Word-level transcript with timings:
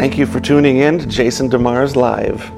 Thank 0.00 0.16
you 0.16 0.24
for 0.24 0.40
tuning 0.40 0.78
in 0.78 0.98
to 0.98 1.04
Jason 1.04 1.50
DeMars 1.50 1.94
Live. 1.94 2.50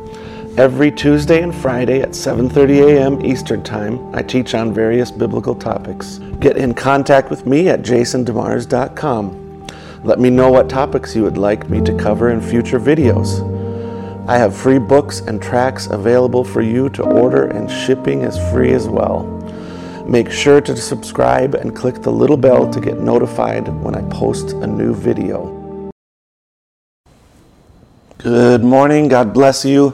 Every 0.57 0.93
Tuesday 0.93 1.43
and 1.43 1.53
Friday 1.53 2.01
at 2.01 2.11
7:30 2.11 2.83
a.m. 2.87 3.27
Eastern 3.27 3.65
Time, 3.65 3.99
I 4.15 4.23
teach 4.23 4.55
on 4.55 4.73
various 4.73 5.11
biblical 5.11 5.57
topics. 5.57 6.21
Get 6.39 6.57
in 6.57 6.73
contact 6.73 7.31
with 7.31 7.45
me 7.45 7.69
at 7.69 7.83
jasondemars.com. 7.83 9.67
Let 10.05 10.21
me 10.21 10.31
know 10.31 10.53
what 10.53 10.69
topics 10.69 11.17
you 11.17 11.25
would 11.25 11.37
like 11.37 11.69
me 11.69 11.81
to 11.81 11.93
cover 11.99 12.31
in 12.31 12.41
future 12.41 12.79
videos. 12.79 13.43
I 14.29 14.39
have 14.39 14.57
free 14.57 14.79
books 14.79 15.19
and 15.19 15.43
tracks 15.43 15.89
available 15.89 16.45
for 16.45 16.63
you 16.63 16.91
to 16.91 17.03
order 17.03 17.49
and 17.49 17.69
shipping 17.69 18.23
is 18.23 18.39
free 18.53 18.73
as 18.73 18.87
well. 18.87 19.25
Make 20.07 20.31
sure 20.31 20.61
to 20.61 20.77
subscribe 20.77 21.57
and 21.57 21.75
click 21.75 22.03
the 22.03 22.13
little 22.13 22.37
bell 22.37 22.71
to 22.71 22.81
get 22.81 23.01
notified 23.01 23.67
when 23.83 23.97
I 23.97 24.03
post 24.11 24.53
a 24.53 24.67
new 24.69 24.95
video. 24.95 25.62
Good 28.23 28.63
morning. 28.63 29.09
God 29.09 29.35
bless 29.35 29.65
you. 29.65 29.91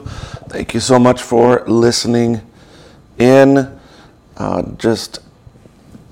Thank 0.49 0.75
you 0.75 0.79
so 0.79 0.99
much 0.99 1.19
for 1.19 1.63
listening 1.65 2.41
in. 3.17 3.79
Uh, 4.37 4.61
just 4.77 5.17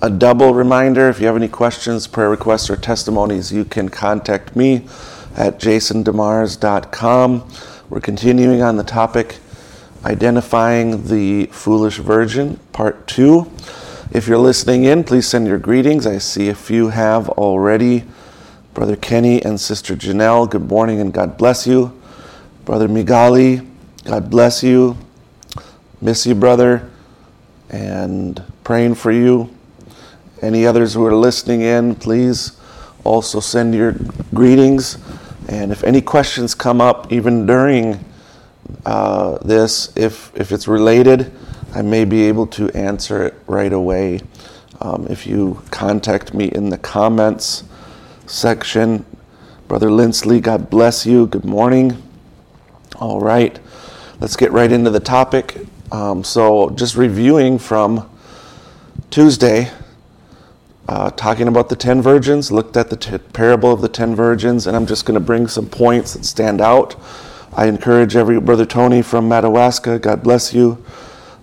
a 0.02 0.10
double 0.10 0.56
reminder 0.56 1.10
if 1.10 1.20
you 1.20 1.28
have 1.28 1.36
any 1.36 1.48
questions, 1.48 2.08
prayer 2.08 2.32
requests, 2.32 2.72
or 2.72 2.76
testimonies, 2.76 3.54
you 3.54 3.66
can 3.66 3.90
contact 3.90 4.56
me 4.56 4.88
at 5.36 5.60
jasondemars.com. 5.60 7.52
We're 7.88 8.02
continuing 8.02 8.64
on 8.64 8.78
the 8.78 8.84
topic 8.84 9.38
identifying 10.04 11.06
the 11.06 11.46
foolish 11.52 11.98
virgin, 12.00 12.58
part 12.74 13.06
two. 13.06 13.52
If 14.12 14.28
you're 14.28 14.40
listening 14.40 14.86
in, 14.86 15.04
please 15.04 15.28
send 15.28 15.46
your 15.46 15.60
greetings. 15.60 16.08
I 16.08 16.18
see 16.18 16.50
a 16.50 16.56
few 16.56 16.90
have 16.90 17.30
already. 17.30 18.06
Brother 18.74 18.96
Kenny 18.96 19.40
and 19.44 19.60
Sister 19.60 19.96
Janelle, 19.96 20.50
good 20.50 20.68
morning 20.68 21.00
and 21.00 21.14
God 21.14 21.38
bless 21.38 21.68
you. 21.68 21.94
Brother 22.68 22.90
Migali, 22.90 23.66
God 24.04 24.30
bless 24.30 24.62
you. 24.62 24.98
Miss 26.02 26.26
you, 26.26 26.36
brother, 26.36 26.92
and 27.70 28.44
praying 28.66 28.96
for 28.96 29.10
you. 29.10 29.50
Any 30.42 30.66
others 30.66 30.94
who 30.94 31.06
are 31.06 31.16
listening 31.16 31.62
in, 31.62 31.96
please 31.96 32.60
also 33.06 33.40
send 33.40 33.74
your 33.74 33.96
greetings. 34.34 34.98
And 35.48 35.72
if 35.72 35.86
any 35.86 36.02
questions 36.02 36.54
come 36.54 36.82
up, 36.82 37.10
even 37.10 37.46
during 37.46 38.04
uh, 38.86 39.38
this, 39.38 39.96
if, 39.96 40.36
if 40.36 40.52
it's 40.52 40.68
related, 40.68 41.32
I 41.74 41.82
may 41.84 42.04
be 42.04 42.24
able 42.24 42.48
to 42.48 42.70
answer 42.72 43.28
it 43.28 43.36
right 43.48 43.72
away. 43.72 44.20
Um, 44.82 45.08
if 45.10 45.26
you 45.26 45.64
contact 45.72 46.34
me 46.34 46.50
in 46.50 46.68
the 46.68 46.78
comments 46.78 47.64
section, 48.26 49.06
Brother 49.70 49.90
Lindsley, 49.90 50.42
God 50.42 50.70
bless 50.70 51.06
you. 51.06 51.28
Good 51.28 51.46
morning. 51.46 52.04
All 53.00 53.20
right, 53.20 53.60
let's 54.20 54.36
get 54.36 54.52
right 54.52 54.72
into 54.72 54.90
the 54.90 55.00
topic. 55.00 55.68
Um, 55.92 56.24
so, 56.24 56.72
just 56.72 56.96
reviewing 56.96 57.60
from 57.60 58.10
Tuesday, 59.12 59.70
uh, 60.88 61.12
talking 61.12 61.48
about 61.48 61.70
the 61.70 61.76
10 61.76 62.02
virgins, 62.02 62.52
looked 62.52 62.76
at 62.76 62.90
the 62.90 62.96
t- 62.96 63.20
parable 63.20 63.72
of 63.72 63.82
the 63.82 63.88
10 63.88 64.16
virgins, 64.16 64.66
and 64.66 64.76
I'm 64.76 64.88
just 64.88 65.06
going 65.06 65.14
to 65.14 65.24
bring 65.24 65.48
some 65.48 65.68
points 65.70 66.14
that 66.14 66.26
stand 66.26 66.60
out. 66.60 66.96
I 67.54 67.68
encourage 67.68 68.16
every 68.16 68.40
brother 68.40 68.66
Tony 68.66 69.04
from 69.04 69.30
Madawaska, 69.30 70.00
God 70.00 70.24
bless 70.24 70.52
you. 70.52 70.84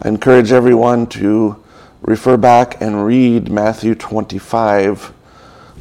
I 0.03 0.09
encourage 0.09 0.51
everyone 0.51 1.07
to 1.09 1.63
refer 2.03 2.37
back 2.37 2.81
and 2.81 3.07
read 3.07 3.49
Matthew 3.49 3.95
25, 3.95 5.13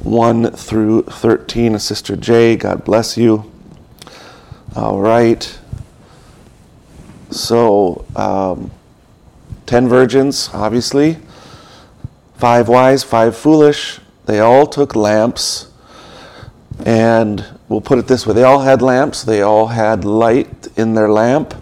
1 0.03 0.51
through 0.51 1.01
13. 1.03 1.79
Sister 1.79 2.16
J, 2.16 2.57
God 2.57 2.85
bless 2.85 3.17
you. 3.17 3.51
All 4.75 5.00
right. 5.00 5.59
So, 7.33 8.05
um, 8.16 8.71
10 9.66 9.88
virgins, 9.88 10.49
obviously, 10.53 11.17
five 12.35 12.67
wise, 12.67 13.03
five 13.03 13.35
foolish. 13.35 13.99
They 14.25 14.39
all 14.39 14.67
took 14.67 14.95
lamps, 14.95 15.71
and 16.85 17.45
we'll 17.69 17.81
put 17.81 17.99
it 17.99 18.07
this 18.07 18.25
way 18.25 18.33
they 18.33 18.44
all 18.44 18.59
had 18.59 18.81
lamps, 18.81 19.23
they 19.23 19.41
all 19.41 19.67
had 19.67 20.05
light 20.05 20.67
in 20.77 20.94
their 20.94 21.09
lamp, 21.09 21.53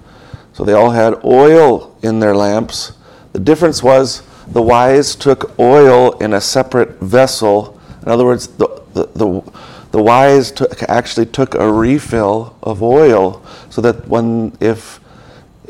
so 0.54 0.64
they 0.64 0.74
all 0.74 0.92
had 0.92 1.24
oil 1.24 1.96
in 2.02 2.20
their 2.20 2.36
lamps. 2.36 2.94
The 3.34 3.40
difference 3.40 3.82
was 3.82 4.24
the 4.48 4.62
wise 4.62 5.16
took 5.16 5.58
oil 5.60 6.12
in 6.20 6.34
a 6.34 6.42
separate 6.42 7.00
vessel. 7.00 7.80
In 8.02 8.10
other 8.10 8.26
words, 8.26 8.48
the, 8.48 8.68
the, 8.94 9.08
the, 9.16 9.52
the 9.92 10.02
wise 10.02 10.52
took, 10.52 10.84
actually 10.84 11.28
took 11.28 11.56
a 11.56 11.72
refill 11.72 12.56
of 12.62 12.84
oil 12.84 13.44
so 13.70 13.82
that 13.82 14.08
when 14.08 14.58
if 14.60 15.00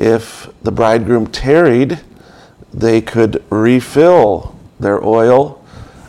if 0.02 0.48
the 0.62 0.72
bridegroom 0.72 1.28
tarried, 1.28 2.00
they 2.74 3.00
could 3.00 3.42
refill 3.50 4.58
their 4.80 5.04
oil 5.04 5.64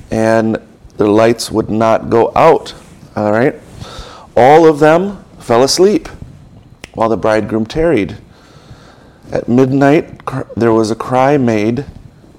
and 0.10 0.58
their 0.98 1.08
lights 1.08 1.52
would 1.52 1.70
not 1.70 2.10
go 2.10 2.32
out. 2.36 2.74
All 3.16 3.32
right? 3.32 3.56
All 4.36 4.68
of 4.68 4.80
them 4.80 5.24
fell 5.40 5.64
asleep 5.64 6.08
while 6.94 7.08
the 7.08 7.18
bridegroom 7.18 7.68
tarried. 7.68 8.18
At 9.32 9.48
midnight, 9.48 10.22
there 10.56 10.74
was 10.74 10.90
a 10.90 10.96
cry 10.96 11.38
made 11.38 11.86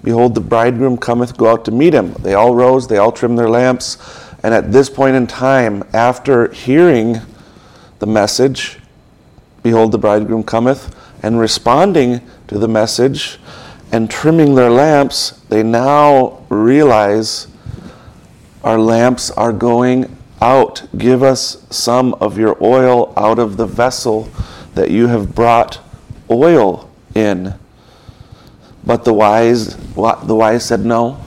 Behold, 0.05 0.35
the 0.35 0.41
bridegroom 0.43 0.99
cometh, 0.99 1.35
go 1.35 1.49
out 1.49 1.65
to 1.65 1.71
meet 1.71 1.95
him. 1.95 2.13
They 2.21 2.35
all 2.35 2.55
rose, 2.55 2.87
they 2.87 2.99
all 2.99 3.11
trimmed 3.11 3.39
their 3.39 3.49
lamps. 3.49 3.97
And 4.43 4.53
at 4.53 4.71
this 4.71 4.91
point 4.91 5.17
in 5.17 5.27
time, 5.27 5.83
after 5.95 6.53
hearing 6.53 7.21
the 8.01 8.07
message, 8.07 8.81
Behold, 9.63 9.93
the 9.93 9.99
bridegroom 9.99 10.43
cometh, 10.43 10.95
and 11.25 11.41
responding 11.41 12.21
to 12.47 12.59
the 12.59 12.69
message 12.69 13.39
and 13.91 14.11
trimming 14.11 14.55
their 14.55 14.69
lamps, 14.69 15.31
they 15.49 15.63
now 15.63 16.45
realize 16.51 17.49
our 18.63 18.79
lamps 18.79 19.31
are 19.31 19.51
going 19.51 20.15
out. 20.43 20.87
Give 20.99 21.23
us 21.23 21.67
some 21.71 22.13
of 22.15 22.37
your 22.37 22.63
oil 22.63 23.15
out 23.17 23.39
of 23.39 23.57
the 23.57 23.65
vessel 23.65 24.29
that 24.75 24.91
you 24.91 25.07
have 25.07 25.35
brought 25.35 25.81
oil 26.31 26.91
in. 27.15 27.55
But 28.85 29.07
the 29.07 29.15
wise, 29.15 29.77
the 29.95 30.37
wise 30.37 30.67
said, 30.67 30.85
no, 30.85 31.25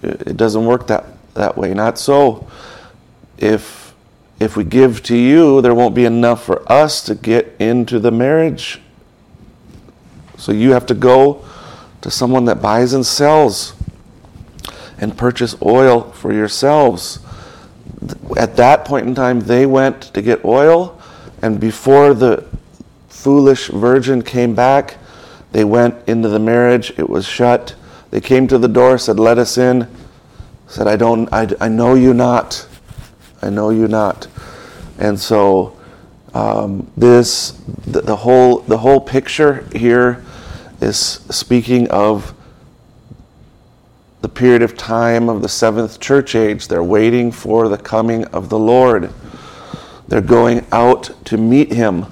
it 0.00 0.36
doesn't 0.36 0.64
work 0.64 0.86
that, 0.86 1.06
that 1.34 1.58
way. 1.58 1.74
Not 1.74 1.98
so. 1.98 2.48
If, 3.36 3.96
if 4.38 4.56
we 4.56 4.62
give 4.62 5.02
to 5.04 5.16
you, 5.16 5.60
there 5.60 5.74
won't 5.74 5.96
be 5.96 6.04
enough 6.04 6.44
for 6.44 6.62
us 6.70 7.02
to 7.06 7.16
get 7.16 7.56
into 7.58 7.98
the 7.98 8.12
marriage 8.12 8.80
so 10.40 10.52
you 10.52 10.72
have 10.72 10.86
to 10.86 10.94
go 10.94 11.44
to 12.00 12.10
someone 12.10 12.46
that 12.46 12.62
buys 12.62 12.94
and 12.94 13.04
sells 13.04 13.74
and 14.96 15.16
purchase 15.16 15.54
oil 15.60 16.10
for 16.12 16.32
yourselves. 16.32 17.18
At 18.38 18.56
that 18.56 18.86
point 18.86 19.06
in 19.06 19.14
time, 19.14 19.40
they 19.40 19.66
went 19.66 20.00
to 20.14 20.22
get 20.22 20.42
oil, 20.42 20.98
and 21.42 21.60
before 21.60 22.14
the 22.14 22.46
foolish 23.08 23.68
virgin 23.68 24.22
came 24.22 24.54
back, 24.54 24.96
they 25.52 25.64
went 25.64 25.94
into 26.08 26.30
the 26.30 26.38
marriage. 26.38 26.90
It 26.96 27.10
was 27.10 27.26
shut. 27.26 27.74
They 28.10 28.22
came 28.22 28.48
to 28.48 28.56
the 28.56 28.68
door, 28.68 28.96
said, 28.96 29.20
Let 29.20 29.36
us 29.36 29.58
in. 29.58 29.88
Said, 30.68 30.86
I 30.86 30.96
don't, 30.96 31.30
I, 31.32 31.48
I 31.60 31.68
know 31.68 31.94
you 31.94 32.14
not. 32.14 32.66
I 33.42 33.50
know 33.50 33.68
you 33.68 33.88
not. 33.88 34.26
And 34.98 35.20
so, 35.20 35.76
um, 36.32 36.90
this, 36.96 37.50
the, 37.86 38.00
the, 38.00 38.16
whole, 38.16 38.60
the 38.60 38.78
whole 38.78 39.00
picture 39.00 39.66
here 39.74 40.24
is 40.80 40.98
speaking 40.98 41.88
of 41.90 42.34
the 44.20 44.28
period 44.28 44.62
of 44.62 44.76
time 44.76 45.28
of 45.28 45.42
the 45.42 45.48
seventh 45.48 46.00
church 46.00 46.34
age. 46.34 46.68
They're 46.68 46.84
waiting 46.84 47.32
for 47.32 47.68
the 47.68 47.78
coming 47.78 48.24
of 48.26 48.48
the 48.48 48.58
Lord. 48.58 49.12
They're 50.08 50.20
going 50.20 50.66
out 50.72 51.10
to 51.26 51.36
meet 51.36 51.72
him. 51.72 52.06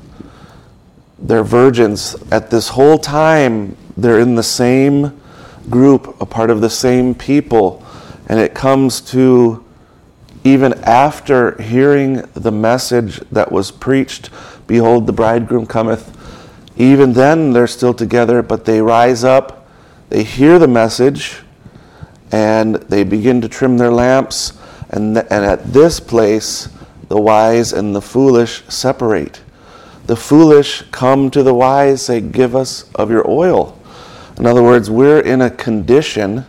They're 1.18 1.44
virgins. 1.44 2.14
At 2.30 2.50
this 2.50 2.68
whole 2.68 2.98
time, 2.98 3.76
they're 3.96 4.20
in 4.20 4.36
the 4.36 4.42
same 4.42 5.20
group, 5.68 6.20
a 6.20 6.26
part 6.26 6.50
of 6.50 6.60
the 6.60 6.70
same 6.70 7.14
people. 7.14 7.84
And 8.28 8.38
it 8.38 8.54
comes 8.54 9.00
to 9.12 9.64
even 10.44 10.74
after 10.84 11.60
hearing 11.60 12.22
the 12.34 12.52
message 12.52 13.20
that 13.32 13.50
was 13.50 13.70
preached 13.70 14.30
Behold, 14.68 15.06
the 15.06 15.12
bridegroom 15.14 15.66
cometh 15.66 16.14
even 16.78 17.12
then, 17.12 17.52
they're 17.52 17.66
still 17.66 17.92
together, 17.92 18.40
but 18.42 18.64
they 18.64 18.80
rise 18.80 19.24
up, 19.24 19.68
they 20.10 20.22
hear 20.22 20.58
the 20.58 20.68
message, 20.68 21.40
and 22.30 22.76
they 22.76 23.04
begin 23.04 23.40
to 23.40 23.48
trim 23.48 23.76
their 23.76 23.90
lamps. 23.90 24.58
And, 24.90 25.16
th- 25.16 25.26
and 25.30 25.44
at 25.44 25.72
this 25.72 26.00
place, 26.00 26.68
the 27.08 27.20
wise 27.20 27.72
and 27.72 27.94
the 27.94 28.00
foolish 28.00 28.62
separate. 28.68 29.42
The 30.06 30.16
foolish 30.16 30.82
come 30.90 31.30
to 31.32 31.42
the 31.42 31.52
wise, 31.52 32.02
say, 32.02 32.20
Give 32.20 32.54
us 32.54 32.90
of 32.94 33.10
your 33.10 33.28
oil. 33.28 33.78
In 34.38 34.46
other 34.46 34.62
words, 34.62 34.88
we're 34.88 35.20
in 35.20 35.42
a 35.42 35.50
condition 35.50 36.46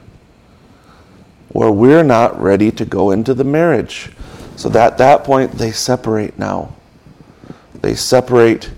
where 1.50 1.72
we're 1.72 2.04
not 2.04 2.40
ready 2.40 2.72
to 2.72 2.86
go 2.86 3.12
into 3.12 3.34
the 3.34 3.44
marriage. 3.44 4.12
So 4.56 4.70
at 4.78 4.98
that 5.00 5.24
point, 5.24 5.54
they 5.54 5.72
separate 5.72 6.38
now. 6.38 6.76
they 7.82 7.96
separate, 7.96 8.70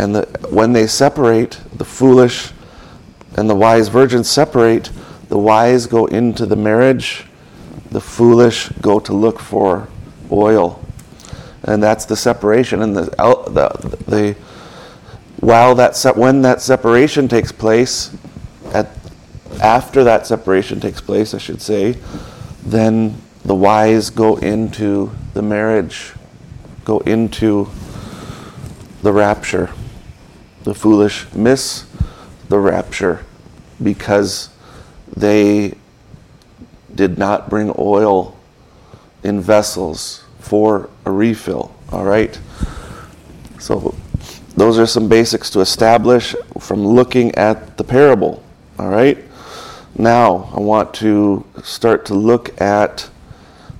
and 0.00 0.14
the, 0.14 0.22
when 0.48 0.72
they 0.72 0.86
separate, 0.86 1.60
the 1.76 1.84
foolish 1.84 2.52
and 3.36 3.50
the 3.50 3.54
wise 3.54 3.88
virgins 3.88 4.30
separate. 4.30 4.90
The 5.28 5.38
wise 5.38 5.86
go 5.86 6.06
into 6.06 6.46
the 6.46 6.56
marriage, 6.56 7.26
the 7.90 8.00
foolish 8.00 8.70
go 8.80 8.98
to 8.98 9.12
look 9.12 9.38
for 9.38 9.88
oil. 10.32 10.82
And 11.64 11.82
that's 11.82 12.06
the 12.06 12.16
separation. 12.16 12.80
And 12.80 12.96
the, 12.96 13.02
the, 13.02 13.98
the 14.08 14.36
while 15.38 15.74
that 15.74 16.16
when 16.16 16.40
that 16.42 16.62
separation 16.62 17.28
takes 17.28 17.52
place, 17.52 18.16
at 18.72 18.88
after 19.60 20.02
that 20.04 20.26
separation 20.26 20.80
takes 20.80 21.02
place, 21.02 21.34
I 21.34 21.38
should 21.38 21.60
say, 21.60 21.98
then 22.64 23.20
the 23.44 23.54
wise 23.54 24.08
go 24.08 24.36
into 24.36 25.10
the 25.34 25.42
marriage, 25.42 26.14
go 26.86 27.00
into 27.00 27.68
the 29.02 29.12
rapture. 29.12 29.70
The 30.64 30.74
foolish 30.74 31.32
miss 31.32 31.86
the 32.48 32.58
rapture 32.58 33.24
because 33.82 34.50
they 35.16 35.74
did 36.94 37.18
not 37.18 37.48
bring 37.48 37.72
oil 37.78 38.36
in 39.22 39.40
vessels 39.40 40.24
for 40.38 40.90
a 41.04 41.10
refill. 41.10 41.74
All 41.92 42.04
right? 42.04 42.38
So, 43.58 43.94
those 44.56 44.78
are 44.78 44.86
some 44.86 45.08
basics 45.08 45.50
to 45.50 45.60
establish 45.60 46.34
from 46.58 46.86
looking 46.86 47.34
at 47.34 47.76
the 47.76 47.84
parable. 47.84 48.42
All 48.78 48.88
right? 48.88 49.18
Now, 49.96 50.50
I 50.54 50.60
want 50.60 50.94
to 50.94 51.44
start 51.62 52.06
to 52.06 52.14
look 52.14 52.60
at 52.60 53.08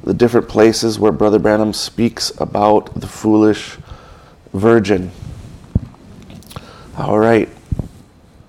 the 0.03 0.15
different 0.15 0.49
places 0.49 0.99
where 0.99 1.13
Brother 1.13 1.39
Branham 1.39 1.73
speaks 1.73 2.33
about 2.39 2.95
the 3.01 3.07
foolish 3.07 3.77
virgin. 4.53 5.11
All 6.97 7.19
right. 7.19 7.49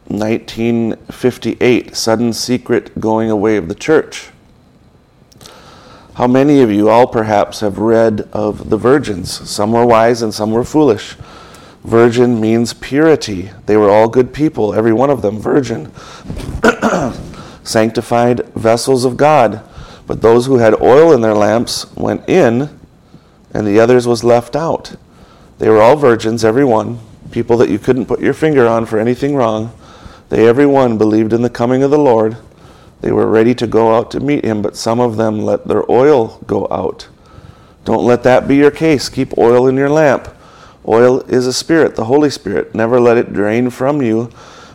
1958, 0.07 1.95
sudden 1.95 2.33
secret 2.33 2.99
going 2.99 3.29
away 3.29 3.55
of 3.55 3.69
the 3.69 3.75
church. 3.75 4.29
How 6.15 6.27
many 6.27 6.61
of 6.61 6.69
you, 6.69 6.89
all 6.89 7.07
perhaps, 7.07 7.61
have 7.61 7.77
read 7.77 8.27
of 8.33 8.69
the 8.69 8.77
virgins? 8.77 9.49
Some 9.49 9.71
were 9.71 9.85
wise 9.85 10.21
and 10.21 10.33
some 10.33 10.51
were 10.51 10.65
foolish. 10.65 11.15
Virgin 11.83 12.41
means 12.41 12.73
purity. 12.73 13.51
They 13.65 13.77
were 13.77 13.89
all 13.89 14.09
good 14.09 14.33
people, 14.33 14.73
every 14.73 14.93
one 14.93 15.09
of 15.09 15.21
them, 15.21 15.39
virgin. 15.39 15.91
Sanctified 17.63 18.45
vessels 18.53 19.05
of 19.05 19.17
God. 19.17 19.63
But 20.05 20.21
those 20.21 20.47
who 20.47 20.57
had 20.57 20.81
oil 20.81 21.13
in 21.13 21.21
their 21.21 21.35
lamps 21.35 21.91
went 21.95 22.27
in, 22.27 22.77
and 23.53 23.65
the 23.65 23.79
others 23.79 24.05
was 24.05 24.23
left 24.23 24.55
out. 24.55 24.95
They 25.59 25.69
were 25.69 25.81
all 25.81 25.95
virgins, 25.95 26.43
every 26.43 26.65
one, 26.65 26.99
people 27.31 27.57
that 27.57 27.69
you 27.69 27.79
couldn't 27.79 28.05
put 28.05 28.19
your 28.19 28.33
finger 28.33 28.67
on 28.67 28.85
for 28.85 28.99
anything 28.99 29.35
wrong. 29.35 29.73
They 30.29 30.47
every 30.47 30.65
one 30.65 30.97
believed 30.97 31.33
in 31.33 31.41
the 31.41 31.49
coming 31.49 31.83
of 31.83 31.91
the 31.91 31.97
Lord. 31.97 32.37
They 33.01 33.11
were 33.11 33.27
ready 33.27 33.55
to 33.55 33.67
go 33.67 33.95
out 33.95 34.11
to 34.11 34.19
meet 34.19 34.45
him, 34.45 34.61
but 34.61 34.75
some 34.75 34.99
of 34.99 35.17
them 35.17 35.39
let 35.39 35.67
their 35.67 35.89
oil 35.91 36.39
go 36.45 36.67
out. 36.69 37.07
Don't 37.83 38.05
let 38.05 38.23
that 38.23 38.47
be 38.47 38.55
your 38.55 38.71
case. 38.71 39.09
Keep 39.09 39.37
oil 39.37 39.67
in 39.67 39.75
your 39.75 39.89
lamp. 39.89 40.29
Oil 40.87 41.21
is 41.21 41.47
a 41.47 41.53
spirit, 41.53 41.95
the 41.95 42.05
Holy 42.05 42.29
Spirit. 42.29 42.75
Never 42.75 42.99
let 42.99 43.17
it 43.17 43.33
drain 43.33 43.69
from 43.69 44.01
you. 44.01 44.25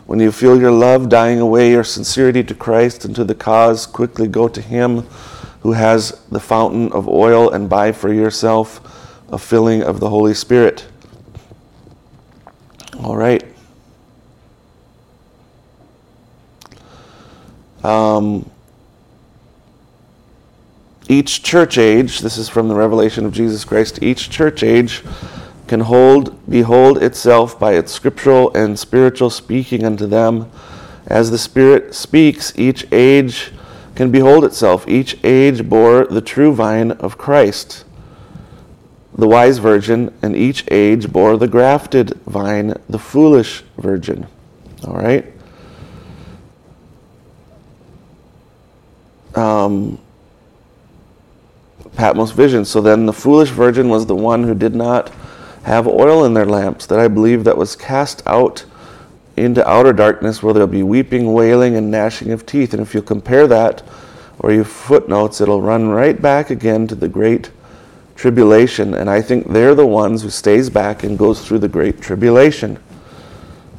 When 0.05 0.19
you 0.19 0.31
feel 0.31 0.59
your 0.59 0.71
love 0.71 1.09
dying 1.09 1.39
away, 1.39 1.71
your 1.71 1.83
sincerity 1.83 2.43
to 2.43 2.53
Christ 2.53 3.05
and 3.05 3.15
to 3.15 3.23
the 3.23 3.35
cause, 3.35 3.85
quickly 3.85 4.27
go 4.27 4.47
to 4.47 4.61
Him 4.61 5.05
who 5.61 5.73
has 5.73 6.21
the 6.31 6.39
fountain 6.39 6.91
of 6.93 7.07
oil 7.09 7.49
and 7.49 7.69
buy 7.69 7.91
for 7.91 8.13
yourself 8.13 8.79
a 9.29 9.37
filling 9.37 9.83
of 9.83 9.99
the 9.99 10.09
Holy 10.09 10.33
Spirit. 10.33 10.87
All 13.03 13.15
right. 13.15 13.43
Um, 17.83 18.49
each 21.07 21.43
church 21.43 21.77
age, 21.77 22.19
this 22.19 22.37
is 22.37 22.49
from 22.49 22.67
the 22.67 22.75
revelation 22.75 23.25
of 23.25 23.31
Jesus 23.31 23.63
Christ, 23.63 24.01
each 24.01 24.29
church 24.29 24.63
age 24.63 25.03
can 25.67 25.81
hold 25.81 26.49
behold 26.49 27.01
itself 27.03 27.59
by 27.59 27.73
its 27.73 27.91
scriptural 27.91 28.53
and 28.53 28.79
spiritual 28.79 29.29
speaking 29.29 29.85
unto 29.85 30.07
them. 30.07 30.49
As 31.05 31.31
the 31.31 31.37
Spirit 31.37 31.93
speaks, 31.93 32.51
each 32.57 32.85
age 32.91 33.51
can 33.95 34.11
behold 34.11 34.43
itself. 34.43 34.87
Each 34.87 35.17
age 35.23 35.69
bore 35.69 36.05
the 36.05 36.21
true 36.21 36.53
vine 36.53 36.91
of 36.91 37.17
Christ, 37.17 37.85
the 39.17 39.27
wise 39.27 39.57
virgin, 39.57 40.13
and 40.21 40.35
each 40.35 40.63
age 40.69 41.11
bore 41.11 41.37
the 41.37 41.47
grafted 41.47 42.13
vine, 42.25 42.75
the 42.87 42.99
foolish 42.99 43.63
virgin. 43.77 44.27
All 44.85 44.95
right? 44.95 45.25
Um, 49.35 49.99
Patmos 51.95 52.31
vision. 52.31 52.63
So 52.63 52.79
then 52.79 53.07
the 53.07 53.13
foolish 53.13 53.49
virgin 53.49 53.89
was 53.89 54.05
the 54.05 54.15
one 54.15 54.43
who 54.43 54.53
did 54.53 54.75
not 54.75 55.11
have 55.63 55.87
oil 55.87 56.23
in 56.23 56.33
their 56.33 56.45
lamps, 56.45 56.85
that 56.85 56.99
I 56.99 57.07
believe 57.07 57.43
that 57.43 57.57
was 57.57 57.75
cast 57.75 58.25
out 58.25 58.65
into 59.35 59.67
outer 59.67 59.93
darkness 59.93 60.41
where 60.41 60.53
there'll 60.53 60.67
be 60.67 60.83
weeping, 60.83 61.33
wailing, 61.33 61.75
and 61.75 61.91
gnashing 61.91 62.31
of 62.31 62.45
teeth. 62.45 62.73
And 62.73 62.81
if 62.81 62.93
you 62.93 63.01
compare 63.01 63.47
that, 63.47 63.83
or 64.39 64.51
you 64.51 64.63
footnotes, 64.63 65.41
it'll 65.41 65.61
run 65.61 65.89
right 65.89 66.21
back 66.21 66.49
again 66.49 66.87
to 66.87 66.95
the 66.95 67.07
great 67.07 67.51
tribulation. 68.17 68.93
And 68.93 69.09
I 69.09 69.21
think 69.21 69.47
they're 69.47 69.75
the 69.75 69.87
ones 69.87 70.23
who 70.23 70.29
stays 70.29 70.69
back 70.69 71.03
and 71.03 71.17
goes 71.17 71.47
through 71.47 71.59
the 71.59 71.69
great 71.69 72.01
tribulation. 72.01 72.77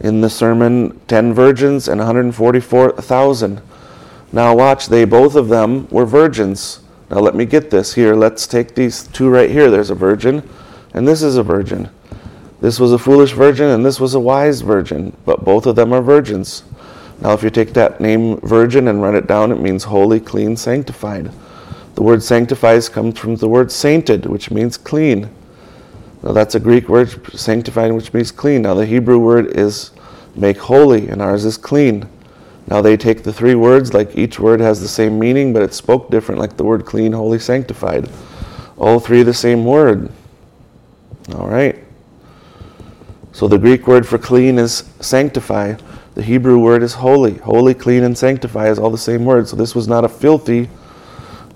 In 0.01 0.23
the 0.23 0.31
sermon, 0.31 0.99
10 1.09 1.35
virgins 1.35 1.89
and 1.89 1.99
144,000. 1.99 3.61
Now 4.33 4.55
watch, 4.55 4.87
they 4.87 5.05
both 5.05 5.35
of 5.35 5.49
them 5.49 5.87
were 5.89 6.07
virgins. 6.07 6.81
Now 7.11 7.19
let 7.19 7.35
me 7.35 7.45
get 7.45 7.71
this 7.71 7.95
here. 7.95 8.15
Let's 8.15 8.47
take 8.47 8.75
these 8.75 9.07
two 9.09 9.29
right 9.29 9.51
here. 9.51 9.71
There's 9.71 9.91
a 9.91 9.95
virgin 9.95 10.49
and 10.95 11.07
this 11.07 11.23
is 11.23 11.37
a 11.37 11.43
virgin. 11.43 11.91
This 12.61 12.81
was 12.81 12.93
a 12.93 12.99
foolish 12.99 13.33
virgin, 13.33 13.69
and 13.69 13.87
this 13.87 14.01
was 14.01 14.15
a 14.15 14.21
wise 14.21 14.63
virgin, 14.63 15.17
but 15.25 15.45
both 15.45 15.67
of 15.67 15.77
them 15.77 15.93
are 15.93 16.03
virgins. 16.03 16.65
Now, 17.21 17.33
if 17.33 17.43
you 17.43 17.51
take 17.51 17.73
that 17.75 18.01
name 18.01 18.41
virgin 18.41 18.89
and 18.89 19.01
run 19.01 19.15
it 19.15 19.27
down, 19.27 19.53
it 19.53 19.61
means 19.61 19.85
holy, 19.85 20.19
clean, 20.19 20.57
sanctified. 20.57 21.31
The 21.99 22.05
word 22.05 22.23
sanctifies 22.23 22.89
comes 22.89 23.19
from 23.19 23.35
the 23.35 23.49
word 23.49 23.73
sainted, 23.73 24.25
which 24.25 24.53
means 24.53 24.77
clean. 24.77 25.29
Now, 26.23 26.31
that's 26.31 26.55
a 26.55 26.61
Greek 26.61 26.89
word, 26.89 27.11
sanctified, 27.37 27.91
which 27.91 28.15
means 28.15 28.31
clean. 28.31 28.63
Now, 28.63 28.75
the 28.75 28.87
Hebrew 28.87 29.19
word 29.19 29.59
is 29.59 29.91
make 30.37 30.59
holy, 30.59 31.09
and 31.09 31.21
ours 31.21 31.45
is 31.45 31.57
clean. 31.57 32.09
Now, 32.69 32.81
they 32.83 32.97
take 32.97 33.25
the 33.25 33.33
three 33.33 33.57
words, 33.57 33.95
like 33.95 34.17
each 34.17 34.39
word 34.39 34.61
has 34.61 34.81
the 34.81 34.87
same 34.87 35.19
meaning, 35.19 35.53
but 35.53 35.63
it's 35.63 35.77
spoke 35.77 36.09
different, 36.09 36.41
like 36.41 36.57
the 36.57 36.63
word 36.63 36.87
clean, 36.87 37.11
holy, 37.11 37.41
sanctified. 37.41 38.09
All 38.77 39.01
three 39.01 39.25
the 39.25 39.35
same 39.35 39.65
word. 39.65 40.09
All 41.35 41.49
right. 41.49 41.83
So 43.33 43.49
the 43.49 43.59
Greek 43.59 43.89
word 43.89 44.07
for 44.07 44.19
clean 44.19 44.61
is 44.61 44.85
sanctify. 45.01 45.75
The 46.15 46.23
Hebrew 46.23 46.61
word 46.61 46.85
is 46.85 46.95
holy. 46.95 47.39
Holy, 47.39 47.75
clean, 47.75 48.05
and 48.05 48.17
sanctify 48.17 48.69
is 48.69 48.79
all 48.79 48.91
the 48.93 48.99
same 48.99 49.25
word. 49.25 49.49
So 49.49 49.57
this 49.57 49.75
was 49.75 49.89
not 49.89 50.05
a 50.05 50.09
filthy, 50.09 50.69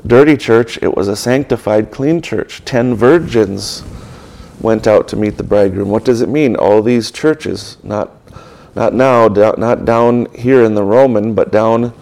dirty 0.06 0.36
church. 0.36 0.78
It 0.82 0.96
was 0.96 1.08
a 1.08 1.16
sanctified, 1.16 1.90
clean 1.90 2.20
church. 2.20 2.64
Ten 2.64 2.94
virgins 2.94 3.82
went 4.60 4.86
out 4.86 5.08
to 5.08 5.16
meet 5.16 5.36
the 5.36 5.42
bridegroom. 5.42 5.90
What 5.90 6.04
does 6.04 6.20
it 6.20 6.28
mean? 6.28 6.56
All 6.56 6.82
these 6.82 7.10
churches, 7.10 7.76
not, 7.82 8.10
not 8.74 8.94
now, 8.94 9.28
not 9.28 9.84
down 9.84 10.26
here 10.34 10.62
in 10.64 10.74
the 10.74 10.84
Roman, 10.84 11.34
but 11.34 11.50
down 11.50 11.92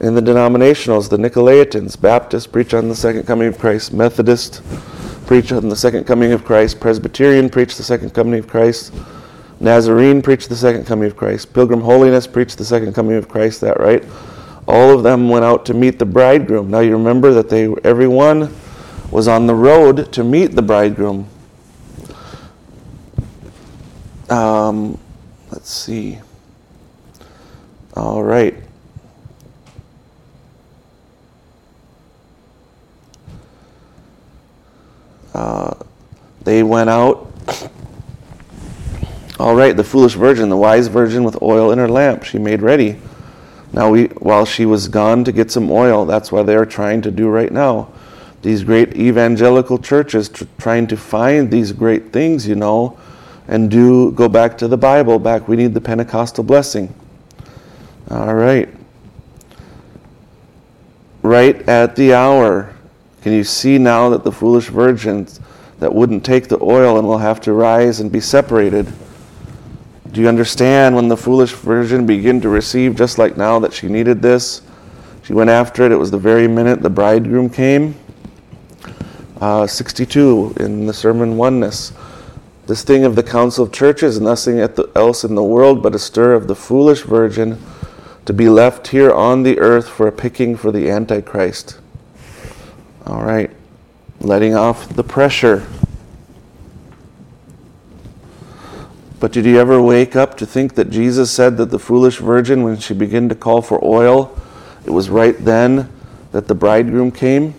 in 0.00 0.14
the 0.14 0.20
denominationals, 0.20 1.08
the 1.08 1.16
Nicolaitans, 1.16 2.00
Baptists 2.00 2.46
preach 2.46 2.74
on 2.74 2.88
the 2.88 2.96
second 2.96 3.26
coming 3.26 3.48
of 3.48 3.58
Christ, 3.58 3.92
Methodist 3.92 4.60
preach 5.26 5.52
on 5.52 5.68
the 5.68 5.76
second 5.76 6.04
coming 6.04 6.32
of 6.32 6.44
Christ. 6.44 6.80
Presbyterian 6.80 7.48
preach 7.48 7.76
the 7.76 7.82
second 7.82 8.10
coming 8.12 8.38
of 8.38 8.46
Christ. 8.46 8.92
Nazarene 9.60 10.20
preach 10.20 10.48
the 10.48 10.56
second 10.56 10.84
coming 10.84 11.06
of 11.06 11.16
Christ. 11.16 11.54
Pilgrim 11.54 11.80
Holiness 11.80 12.26
preach 12.26 12.56
the 12.56 12.64
second 12.64 12.94
coming 12.94 13.16
of 13.16 13.28
Christ. 13.28 13.60
That 13.60 13.80
right? 13.80 14.04
All 14.66 14.90
of 14.96 15.02
them 15.02 15.28
went 15.28 15.44
out 15.44 15.66
to 15.66 15.74
meet 15.74 15.98
the 15.98 16.06
bridegroom. 16.06 16.70
Now 16.70 16.80
you 16.80 16.92
remember 16.92 17.32
that 17.34 17.48
they 17.48 17.72
everyone 17.84 18.54
was 19.10 19.28
on 19.28 19.46
the 19.46 19.54
road 19.54 20.12
to 20.12 20.24
meet 20.24 20.52
the 20.52 20.62
bridegroom. 20.62 21.28
Um, 24.30 24.98
let's 25.52 25.70
see. 25.70 26.18
All 27.94 28.22
right. 28.22 28.56
Uh, 35.34 35.74
they 36.42 36.62
went 36.62 36.88
out. 36.88 37.30
All 39.38 39.54
right, 39.54 39.76
the 39.76 39.84
foolish 39.84 40.14
virgin, 40.14 40.48
the 40.48 40.56
wise 40.56 40.86
virgin 40.86 41.24
with 41.24 41.42
oil 41.42 41.72
in 41.72 41.78
her 41.78 41.88
lamp, 41.88 42.22
she 42.22 42.38
made 42.38 42.62
ready. 42.62 43.00
Now, 43.74 43.90
we, 43.90 44.04
while 44.04 44.46
she 44.46 44.66
was 44.66 44.86
gone 44.86 45.24
to 45.24 45.32
get 45.32 45.50
some 45.50 45.68
oil, 45.68 46.06
that's 46.06 46.30
what 46.30 46.46
they're 46.46 46.64
trying 46.64 47.02
to 47.02 47.10
do 47.10 47.28
right 47.28 47.50
now. 47.50 47.88
These 48.40 48.62
great 48.62 48.96
evangelical 48.96 49.78
churches 49.78 50.28
tr- 50.28 50.44
trying 50.58 50.86
to 50.86 50.96
find 50.96 51.50
these 51.50 51.72
great 51.72 52.12
things, 52.12 52.46
you 52.46 52.54
know, 52.54 52.96
and 53.48 53.68
do 53.68 54.12
go 54.12 54.28
back 54.28 54.56
to 54.58 54.68
the 54.68 54.76
Bible. 54.76 55.18
Back, 55.18 55.48
we 55.48 55.56
need 55.56 55.74
the 55.74 55.80
Pentecostal 55.80 56.44
blessing. 56.44 56.94
All 58.10 58.34
right. 58.34 58.68
Right 61.22 61.68
at 61.68 61.96
the 61.96 62.14
hour, 62.14 62.72
can 63.22 63.32
you 63.32 63.42
see 63.42 63.78
now 63.78 64.08
that 64.10 64.22
the 64.22 64.30
foolish 64.30 64.68
virgins 64.68 65.40
that 65.80 65.92
wouldn't 65.92 66.24
take 66.24 66.46
the 66.46 66.62
oil 66.62 66.96
and 66.96 67.08
will 67.08 67.18
have 67.18 67.40
to 67.40 67.52
rise 67.52 67.98
and 67.98 68.12
be 68.12 68.20
separated? 68.20 68.86
Do 70.14 70.20
you 70.20 70.28
understand 70.28 70.94
when 70.94 71.08
the 71.08 71.16
foolish 71.16 71.50
virgin 71.54 72.06
began 72.06 72.40
to 72.42 72.48
receive, 72.48 72.94
just 72.94 73.18
like 73.18 73.36
now, 73.36 73.58
that 73.58 73.72
she 73.72 73.88
needed 73.88 74.22
this? 74.22 74.62
She 75.24 75.32
went 75.32 75.50
after 75.50 75.82
it. 75.84 75.90
It 75.90 75.96
was 75.96 76.12
the 76.12 76.18
very 76.18 76.46
minute 76.46 76.82
the 76.82 76.88
bridegroom 76.88 77.50
came. 77.50 77.96
Uh, 79.40 79.66
62 79.66 80.54
in 80.60 80.86
the 80.86 80.94
sermon 80.94 81.36
Oneness. 81.36 81.92
This 82.68 82.84
thing 82.84 83.04
of 83.04 83.16
the 83.16 83.24
council 83.24 83.64
of 83.64 83.72
churches, 83.72 84.20
nothing 84.20 84.60
else 84.94 85.24
in 85.24 85.34
the 85.34 85.42
world 85.42 85.82
but 85.82 85.96
a 85.96 85.98
stir 85.98 86.34
of 86.34 86.46
the 86.46 86.54
foolish 86.54 87.02
virgin 87.02 87.60
to 88.24 88.32
be 88.32 88.48
left 88.48 88.86
here 88.86 89.10
on 89.10 89.42
the 89.42 89.58
earth 89.58 89.88
for 89.88 90.06
a 90.06 90.12
picking 90.12 90.56
for 90.56 90.70
the 90.70 90.88
Antichrist. 90.88 91.80
All 93.04 93.24
right, 93.24 93.50
letting 94.20 94.54
off 94.54 94.94
the 94.94 95.02
pressure. 95.02 95.66
But 99.24 99.32
did 99.32 99.46
you 99.46 99.58
ever 99.58 99.80
wake 99.80 100.16
up 100.16 100.36
to 100.36 100.44
think 100.44 100.74
that 100.74 100.90
Jesus 100.90 101.30
said 101.30 101.56
that 101.56 101.70
the 101.70 101.78
foolish 101.78 102.18
virgin, 102.18 102.62
when 102.62 102.76
she 102.76 102.92
began 102.92 103.30
to 103.30 103.34
call 103.34 103.62
for 103.62 103.82
oil, 103.82 104.38
it 104.84 104.90
was 104.90 105.08
right 105.08 105.34
then 105.42 105.88
that 106.32 106.46
the 106.46 106.54
bridegroom 106.54 107.10
came? 107.10 107.54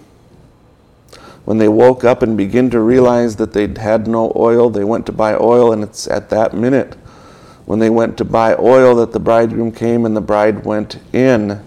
When 1.44 1.58
they 1.58 1.68
woke 1.68 2.04
up 2.04 2.22
and 2.22 2.38
began 2.38 2.70
to 2.70 2.80
realize 2.80 3.38
that 3.38 3.54
they'd 3.54 3.80
had 3.80 4.06
no 4.06 4.32
oil, 4.36 4.70
they 4.70 4.84
went 4.84 5.08
to 5.08 5.12
buy 5.12 5.34
oil, 5.34 5.74
and 5.74 5.82
it's 5.82 6.08
at 6.08 6.30
that 6.30 6.54
minute 6.54 6.94
when 7.66 7.80
they 7.80 7.90
went 7.90 8.16
to 8.20 8.26
buy 8.26 8.54
oil 8.60 8.94
that 8.98 9.12
the 9.12 9.20
bridegroom 9.20 9.72
came 9.72 10.06
and 10.06 10.16
the 10.16 10.22
bride 10.22 10.66
went 10.66 11.00
in. 11.14 11.66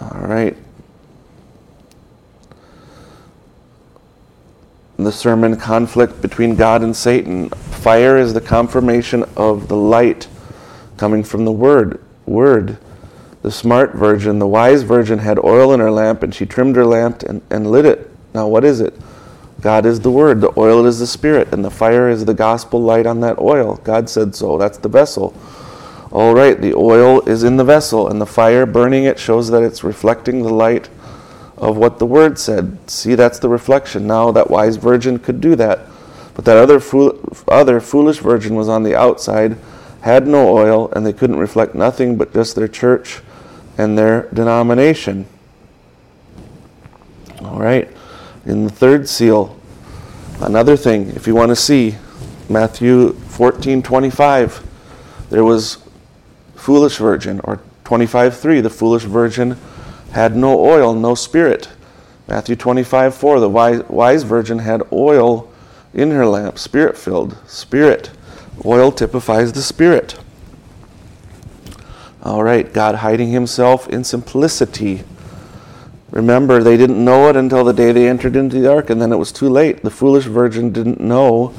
All 0.00 0.20
right. 0.20 0.56
The 4.98 5.12
sermon 5.12 5.56
conflict 5.56 6.20
between 6.20 6.56
God 6.56 6.82
and 6.82 6.94
Satan. 6.94 7.48
Fire 7.50 8.18
is 8.18 8.34
the 8.34 8.40
confirmation 8.40 9.24
of 9.36 9.68
the 9.68 9.76
light 9.76 10.28
coming 10.96 11.22
from 11.22 11.44
the 11.44 11.52
word. 11.52 12.02
Word. 12.26 12.78
The 13.42 13.52
smart 13.52 13.94
virgin, 13.94 14.40
the 14.40 14.46
wise 14.46 14.82
virgin, 14.82 15.20
had 15.20 15.38
oil 15.38 15.72
in 15.72 15.80
her 15.80 15.90
lamp 15.90 16.22
and 16.22 16.34
she 16.34 16.44
trimmed 16.44 16.76
her 16.76 16.84
lamp 16.84 17.22
and, 17.22 17.40
and 17.48 17.70
lit 17.70 17.84
it. 17.84 18.10
Now, 18.34 18.48
what 18.48 18.64
is 18.64 18.80
it? 18.80 18.94
God 19.60 19.86
is 19.86 20.00
the 20.00 20.10
Word, 20.10 20.40
the 20.40 20.52
oil 20.56 20.86
is 20.86 21.00
the 21.00 21.06
Spirit, 21.06 21.52
and 21.52 21.64
the 21.64 21.70
fire 21.70 22.08
is 22.08 22.24
the 22.24 22.34
gospel 22.34 22.80
light 22.80 23.06
on 23.06 23.20
that 23.20 23.38
oil. 23.40 23.76
God 23.82 24.08
said 24.08 24.34
so. 24.34 24.56
That's 24.56 24.78
the 24.78 24.88
vessel. 24.88 25.34
All 26.12 26.34
right, 26.34 26.60
the 26.60 26.74
oil 26.74 27.20
is 27.28 27.42
in 27.42 27.56
the 27.56 27.64
vessel, 27.64 28.08
and 28.08 28.20
the 28.20 28.26
fire 28.26 28.66
burning 28.66 29.04
it 29.04 29.18
shows 29.18 29.50
that 29.50 29.62
it's 29.62 29.82
reflecting 29.82 30.42
the 30.42 30.52
light 30.52 30.88
of 31.58 31.76
what 31.76 31.98
the 31.98 32.06
Word 32.06 32.38
said. 32.38 32.90
See, 32.90 33.14
that's 33.14 33.38
the 33.38 33.48
reflection. 33.48 34.06
Now, 34.06 34.32
that 34.32 34.50
wise 34.50 34.76
virgin 34.76 35.18
could 35.18 35.40
do 35.40 35.56
that. 35.56 35.80
But 36.34 36.44
that 36.44 36.56
other, 36.56 36.80
fool, 36.80 37.18
other 37.48 37.80
foolish 37.80 38.18
virgin 38.18 38.54
was 38.54 38.68
on 38.68 38.84
the 38.84 38.94
outside, 38.94 39.56
had 40.02 40.26
no 40.26 40.56
oil, 40.56 40.90
and 40.92 41.04
they 41.04 41.12
couldn't 41.12 41.38
reflect 41.38 41.74
nothing 41.74 42.16
but 42.16 42.32
just 42.32 42.54
their 42.54 42.68
church 42.68 43.20
and 43.76 43.98
their 43.98 44.28
denomination. 44.32 45.26
All 47.42 47.60
right 47.60 47.88
in 48.48 48.64
the 48.64 48.70
third 48.70 49.08
seal. 49.08 49.56
Another 50.40 50.76
thing, 50.76 51.10
if 51.10 51.26
you 51.26 51.34
want 51.34 51.50
to 51.50 51.56
see, 51.56 51.96
Matthew 52.48 53.12
14 53.12 53.82
25, 53.82 54.66
there 55.30 55.44
was 55.44 55.78
foolish 56.56 56.96
virgin, 56.96 57.40
or 57.44 57.60
25 57.84 58.36
3, 58.36 58.60
the 58.60 58.70
foolish 58.70 59.04
virgin 59.04 59.56
had 60.12 60.36
no 60.36 60.58
oil, 60.58 60.94
no 60.94 61.14
spirit. 61.14 61.68
Matthew 62.26 62.56
25 62.56 63.14
4, 63.14 63.40
the 63.40 63.48
wise, 63.48 63.82
wise 63.84 64.22
virgin 64.22 64.58
had 64.58 64.82
oil 64.92 65.50
in 65.94 66.10
her 66.10 66.26
lamp, 66.26 66.58
spirit 66.58 66.96
filled. 66.96 67.36
Spirit. 67.46 68.10
Oil 68.64 68.92
typifies 68.92 69.52
the 69.52 69.62
spirit. 69.62 70.18
All 72.22 72.42
right, 72.42 72.72
God 72.72 72.96
hiding 72.96 73.30
himself 73.30 73.88
in 73.88 74.04
simplicity. 74.04 75.04
Remember, 76.10 76.62
they 76.62 76.76
didn't 76.76 77.02
know 77.02 77.28
it 77.28 77.36
until 77.36 77.64
the 77.64 77.72
day 77.72 77.92
they 77.92 78.08
entered 78.08 78.34
into 78.34 78.60
the 78.60 78.70
ark, 78.70 78.90
and 78.90 79.00
then 79.00 79.12
it 79.12 79.16
was 79.16 79.32
too 79.32 79.48
late. 79.48 79.82
The 79.82 79.90
foolish 79.90 80.24
virgin 80.24 80.72
didn't 80.72 81.00
know 81.00 81.54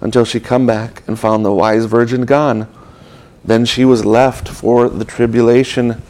until 0.00 0.24
she 0.24 0.40
come 0.40 0.66
back 0.66 1.02
and 1.06 1.18
found 1.18 1.44
the 1.44 1.52
wise 1.52 1.86
virgin 1.86 2.24
gone. 2.24 2.68
Then 3.44 3.64
she 3.64 3.84
was 3.84 4.04
left 4.04 4.48
for 4.48 4.88
the 4.88 5.04
tribulation 5.04 6.02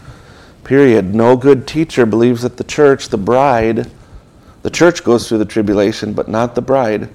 period. 0.65 1.15
No 1.15 1.37
good 1.37 1.67
teacher 1.67 2.07
believes 2.07 2.43
that 2.43 2.57
the 2.57 2.65
church, 2.65 3.09
the 3.09 3.19
bride, 3.19 3.91
the 4.63 4.71
church 4.71 5.05
goes 5.05 5.29
through 5.29 5.39
the 5.39 5.45
tribulation, 5.45 6.15
but 6.15 6.27
not 6.27 6.55
the 6.55 6.63
bride. 6.63 7.11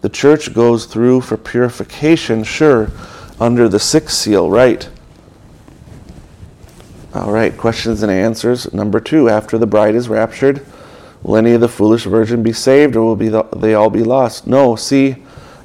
The 0.00 0.08
church 0.08 0.54
goes 0.54 0.86
through 0.86 1.20
for 1.20 1.36
purification, 1.36 2.42
sure, 2.42 2.90
under 3.38 3.68
the 3.68 3.78
sixth 3.78 4.16
seal, 4.16 4.48
right? 4.48 4.88
All 7.12 7.32
right, 7.32 7.56
questions 7.56 8.02
and 8.02 8.10
answers. 8.10 8.72
Number 8.72 9.00
two, 9.00 9.28
after 9.28 9.58
the 9.58 9.66
bride 9.66 9.94
is 9.94 10.08
raptured, 10.08 10.64
will 11.22 11.36
any 11.36 11.52
of 11.52 11.60
the 11.60 11.68
foolish 11.68 12.04
virgin 12.04 12.42
be 12.42 12.52
saved 12.52 12.96
or 12.96 13.02
will 13.02 13.16
be 13.16 13.28
the, 13.28 13.42
they 13.56 13.74
all 13.74 13.90
be 13.90 14.02
lost? 14.02 14.46
No, 14.46 14.76
see, 14.76 15.16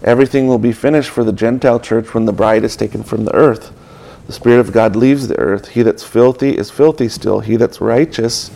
everything 0.03 0.47
will 0.47 0.59
be 0.59 0.71
finished 0.71 1.09
for 1.09 1.23
the 1.23 1.33
Gentile 1.33 1.79
church 1.79 2.13
when 2.13 2.25
the 2.25 2.33
bride 2.33 2.63
is 2.63 2.75
taken 2.75 3.03
from 3.03 3.25
the 3.25 3.33
earth. 3.35 3.73
The 4.31 4.35
Spirit 4.35 4.61
of 4.61 4.71
God 4.71 4.95
leaves 4.95 5.27
the 5.27 5.37
earth. 5.37 5.67
He 5.67 5.81
that's 5.81 6.03
filthy 6.03 6.57
is 6.57 6.71
filthy 6.71 7.09
still. 7.09 7.41
He 7.41 7.57
that's 7.57 7.81
righteous 7.81 8.49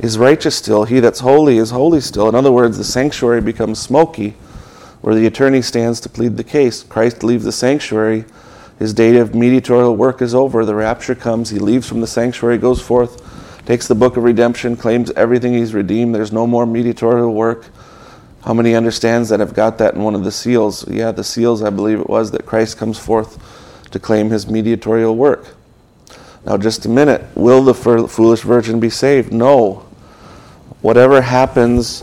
is 0.00 0.18
righteous 0.18 0.56
still. 0.56 0.82
He 0.82 0.98
that's 0.98 1.20
holy 1.20 1.58
is 1.58 1.70
holy 1.70 2.00
still. 2.00 2.28
In 2.28 2.34
other 2.34 2.50
words, 2.50 2.76
the 2.76 2.82
sanctuary 2.82 3.40
becomes 3.40 3.78
smoky, 3.78 4.30
where 5.00 5.14
the 5.14 5.28
attorney 5.28 5.62
stands 5.62 6.00
to 6.00 6.08
plead 6.08 6.38
the 6.38 6.42
case. 6.42 6.82
Christ 6.82 7.22
leaves 7.22 7.44
the 7.44 7.52
sanctuary 7.52 8.24
his 8.80 8.92
day 8.92 9.16
of 9.18 9.32
mediatorial 9.32 9.94
work 9.94 10.22
is 10.22 10.34
over. 10.34 10.64
The 10.64 10.74
rapture 10.74 11.14
comes. 11.14 11.50
He 11.50 11.60
leaves 11.60 11.88
from 11.88 12.00
the 12.00 12.08
sanctuary, 12.08 12.58
goes 12.58 12.82
forth, 12.82 13.22
takes 13.64 13.86
the 13.86 13.94
book 13.94 14.16
of 14.16 14.24
redemption, 14.24 14.76
claims 14.76 15.12
everything 15.12 15.54
he's 15.54 15.72
redeemed. 15.72 16.16
There's 16.16 16.32
no 16.32 16.48
more 16.48 16.66
mediatorial 16.66 17.32
work. 17.32 17.66
How 18.44 18.54
many 18.54 18.74
understands 18.74 19.28
that 19.28 19.38
have 19.38 19.54
got 19.54 19.78
that 19.78 19.94
in 19.94 20.02
one 20.02 20.16
of 20.16 20.24
the 20.24 20.32
seals? 20.32 20.84
Yeah, 20.88 21.12
the 21.12 21.22
seals, 21.22 21.62
I 21.62 21.70
believe 21.70 22.00
it 22.00 22.10
was, 22.10 22.32
that 22.32 22.44
Christ 22.44 22.76
comes 22.76 22.98
forth 22.98 23.51
to 23.92 23.98
claim 23.98 24.30
his 24.30 24.46
mediatorial 24.46 25.16
work. 25.16 25.54
Now, 26.44 26.56
just 26.56 26.84
a 26.86 26.88
minute. 26.88 27.24
Will 27.36 27.62
the 27.62 27.74
foolish 27.74 28.40
virgin 28.40 28.80
be 28.80 28.90
saved? 28.90 29.32
No. 29.32 29.86
Whatever 30.80 31.20
happens, 31.20 32.02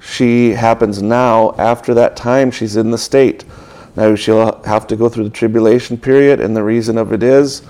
she 0.00 0.50
happens 0.50 1.00
now. 1.00 1.54
After 1.56 1.94
that 1.94 2.16
time, 2.16 2.50
she's 2.50 2.76
in 2.76 2.90
the 2.90 2.98
state. 2.98 3.44
Now 3.96 4.14
she'll 4.14 4.62
have 4.62 4.86
to 4.88 4.96
go 4.96 5.08
through 5.08 5.24
the 5.24 5.30
tribulation 5.30 5.98
period, 5.98 6.40
and 6.40 6.56
the 6.56 6.62
reason 6.62 6.98
of 6.98 7.12
it 7.12 7.22
is, 7.22 7.62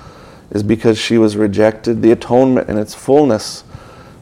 is 0.50 0.62
because 0.62 0.98
she 0.98 1.18
was 1.18 1.36
rejected 1.36 2.02
the 2.02 2.12
atonement 2.12 2.68
in 2.68 2.78
its 2.78 2.94
fullness. 2.94 3.64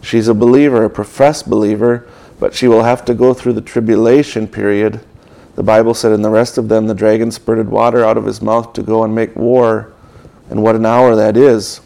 She's 0.00 0.28
a 0.28 0.34
believer, 0.34 0.84
a 0.84 0.90
professed 0.90 1.48
believer, 1.48 2.08
but 2.40 2.54
she 2.54 2.68
will 2.68 2.84
have 2.84 3.04
to 3.06 3.14
go 3.14 3.34
through 3.34 3.54
the 3.54 3.60
tribulation 3.60 4.46
period. 4.46 5.00
The 5.58 5.64
Bible 5.64 5.92
said, 5.92 6.12
in 6.12 6.22
the 6.22 6.30
rest 6.30 6.56
of 6.56 6.68
them, 6.68 6.86
the 6.86 6.94
dragon 6.94 7.32
spurted 7.32 7.68
water 7.68 8.04
out 8.04 8.16
of 8.16 8.24
his 8.24 8.40
mouth 8.40 8.74
to 8.74 8.82
go 8.84 9.02
and 9.02 9.12
make 9.12 9.34
war. 9.34 9.92
And 10.50 10.62
what 10.62 10.76
an 10.76 10.86
hour 10.86 11.16
that 11.16 11.36
is. 11.36 11.80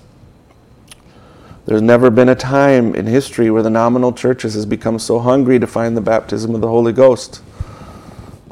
There's 1.64 1.80
never 1.80 2.10
been 2.10 2.28
a 2.28 2.34
time 2.34 2.94
in 2.94 3.06
history 3.06 3.50
where 3.50 3.62
the 3.62 3.70
nominal 3.70 4.12
churches 4.12 4.52
has 4.52 4.66
become 4.66 4.98
so 4.98 5.20
hungry 5.20 5.58
to 5.58 5.66
find 5.66 5.96
the 5.96 6.02
baptism 6.02 6.54
of 6.54 6.60
the 6.60 6.68
Holy 6.68 6.92
Ghost. 6.92 7.42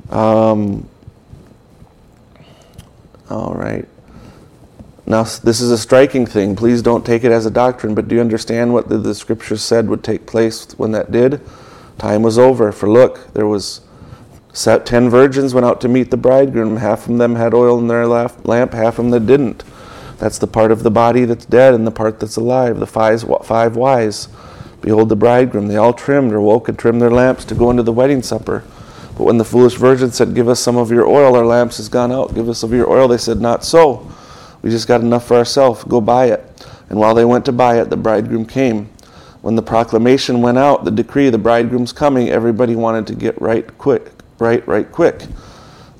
Um, 0.08 0.88
all 3.28 3.52
right. 3.52 3.86
Now, 5.04 5.24
this 5.24 5.60
is 5.60 5.70
a 5.70 5.76
striking 5.76 6.24
thing. 6.24 6.56
Please 6.56 6.80
don't 6.80 7.04
take 7.04 7.24
it 7.24 7.30
as 7.30 7.44
a 7.44 7.50
doctrine, 7.50 7.94
but 7.94 8.08
do 8.08 8.14
you 8.14 8.22
understand 8.22 8.72
what 8.72 8.88
the, 8.88 8.96
the 8.96 9.14
scriptures 9.14 9.60
said 9.60 9.86
would 9.90 10.02
take 10.02 10.24
place 10.24 10.72
when 10.78 10.92
that 10.92 11.12
did? 11.12 11.42
Time 11.98 12.22
was 12.22 12.38
over. 12.38 12.72
For 12.72 12.88
look, 12.88 13.34
there 13.34 13.46
was 13.46 13.82
ten 14.52 15.08
virgins 15.08 15.54
went 15.54 15.66
out 15.66 15.80
to 15.80 15.88
meet 15.88 16.10
the 16.10 16.16
bridegroom. 16.16 16.76
Half 16.76 17.08
of 17.08 17.18
them 17.18 17.36
had 17.36 17.54
oil 17.54 17.78
in 17.78 17.88
their 17.88 18.06
lamp, 18.06 18.72
half 18.72 18.98
of 18.98 19.10
them 19.10 19.26
didn't. 19.26 19.64
That's 20.18 20.38
the 20.38 20.46
part 20.46 20.70
of 20.70 20.82
the 20.82 20.90
body 20.90 21.24
that's 21.24 21.46
dead 21.46 21.72
and 21.72 21.86
the 21.86 21.90
part 21.90 22.20
that's 22.20 22.36
alive. 22.36 22.78
The 22.78 22.86
five, 22.86 23.24
five 23.44 23.76
wise. 23.76 24.28
Behold 24.80 25.08
the 25.08 25.16
bridegroom. 25.16 25.68
They 25.68 25.76
all 25.76 25.92
trimmed 25.92 26.32
or 26.32 26.40
woke 26.40 26.68
and 26.68 26.78
trimmed 26.78 27.00
their 27.00 27.10
lamps 27.10 27.44
to 27.46 27.54
go 27.54 27.70
into 27.70 27.82
the 27.82 27.92
wedding 27.92 28.22
supper. 28.22 28.64
But 29.16 29.24
when 29.24 29.38
the 29.38 29.44
foolish 29.44 29.74
virgin 29.74 30.12
said, 30.12 30.34
Give 30.34 30.48
us 30.48 30.60
some 30.60 30.76
of 30.76 30.90
your 30.90 31.06
oil, 31.06 31.36
our 31.36 31.44
lamps 31.44 31.76
has 31.76 31.88
gone 31.88 32.12
out. 32.12 32.34
Give 32.34 32.48
us 32.48 32.62
of 32.62 32.72
your 32.72 32.90
oil, 32.90 33.08
they 33.08 33.18
said, 33.18 33.40
Not 33.40 33.64
so. 33.64 34.10
We 34.62 34.70
just 34.70 34.88
got 34.88 35.00
enough 35.00 35.26
for 35.26 35.36
ourselves. 35.36 35.84
Go 35.84 36.00
buy 36.00 36.26
it. 36.26 36.66
And 36.88 36.98
while 36.98 37.14
they 37.14 37.24
went 37.24 37.44
to 37.46 37.52
buy 37.52 37.80
it, 37.80 37.90
the 37.90 37.96
bridegroom 37.96 38.46
came. 38.46 38.90
When 39.42 39.56
the 39.56 39.62
proclamation 39.62 40.42
went 40.42 40.58
out, 40.58 40.84
the 40.84 40.90
decree, 40.90 41.30
the 41.30 41.38
bridegroom's 41.38 41.92
coming, 41.92 42.28
everybody 42.28 42.76
wanted 42.76 43.06
to 43.06 43.14
get 43.14 43.40
right 43.40 43.66
quick, 43.78 44.10
right, 44.40 44.66
right 44.66 44.90
quick. 44.90 45.26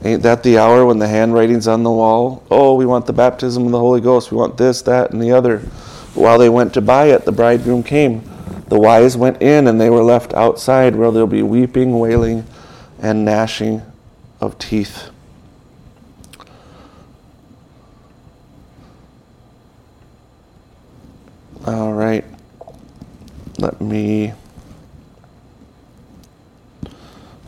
Ain't 0.02 0.22
that 0.22 0.42
the 0.42 0.58
hour 0.58 0.86
when 0.86 0.98
the 0.98 1.08
handwriting's 1.08 1.68
on 1.68 1.82
the 1.82 1.90
wall? 1.90 2.42
Oh, 2.50 2.74
we 2.74 2.86
want 2.86 3.06
the 3.06 3.12
baptism 3.12 3.66
of 3.66 3.72
the 3.72 3.78
Holy 3.78 4.00
Ghost. 4.00 4.30
We 4.30 4.38
want 4.38 4.56
this, 4.56 4.80
that, 4.82 5.10
and 5.10 5.20
the 5.20 5.32
other. 5.32 5.58
While 6.14 6.38
they 6.38 6.48
went 6.48 6.72
to 6.74 6.80
buy 6.80 7.06
it, 7.06 7.24
the 7.24 7.32
bridegroom 7.32 7.82
came. 7.82 8.22
The 8.68 8.78
wise 8.78 9.16
went 9.16 9.42
in, 9.42 9.66
and 9.66 9.80
they 9.80 9.90
were 9.90 10.02
left 10.02 10.32
outside, 10.32 10.96
where 10.96 11.10
there'll 11.10 11.26
be 11.26 11.42
weeping, 11.42 11.98
wailing, 11.98 12.46
and 12.98 13.24
gnashing 13.24 13.82
of 14.40 14.58
teeth. 14.58 15.10
All 21.66 21.92
right. 21.92 22.24
Let 23.58 23.80
me. 23.82 24.32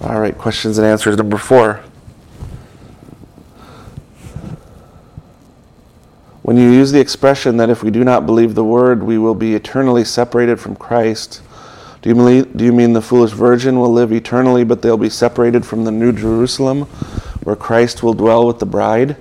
All 0.02 0.18
right, 0.18 0.36
questions 0.36 0.78
and 0.78 0.86
answers 0.86 1.16
number 1.16 1.38
four. 1.38 1.80
When 6.42 6.56
you 6.56 6.72
use 6.72 6.90
the 6.90 6.98
expression 6.98 7.56
that 7.58 7.70
if 7.70 7.84
we 7.84 7.92
do 7.92 8.02
not 8.02 8.26
believe 8.26 8.56
the 8.56 8.64
word, 8.64 9.04
we 9.04 9.16
will 9.16 9.36
be 9.36 9.54
eternally 9.54 10.04
separated 10.04 10.58
from 10.58 10.74
Christ, 10.74 11.40
do 12.02 12.08
you, 12.08 12.16
mean, 12.16 12.52
do 12.56 12.64
you 12.64 12.72
mean 12.72 12.94
the 12.94 13.00
foolish 13.00 13.30
virgin 13.30 13.78
will 13.78 13.92
live 13.92 14.12
eternally, 14.12 14.64
but 14.64 14.82
they'll 14.82 14.96
be 14.96 15.08
separated 15.08 15.64
from 15.64 15.84
the 15.84 15.92
new 15.92 16.10
Jerusalem, 16.10 16.82
where 17.44 17.54
Christ 17.54 18.02
will 18.02 18.12
dwell 18.12 18.44
with 18.44 18.58
the 18.58 18.66
bride? 18.66 19.16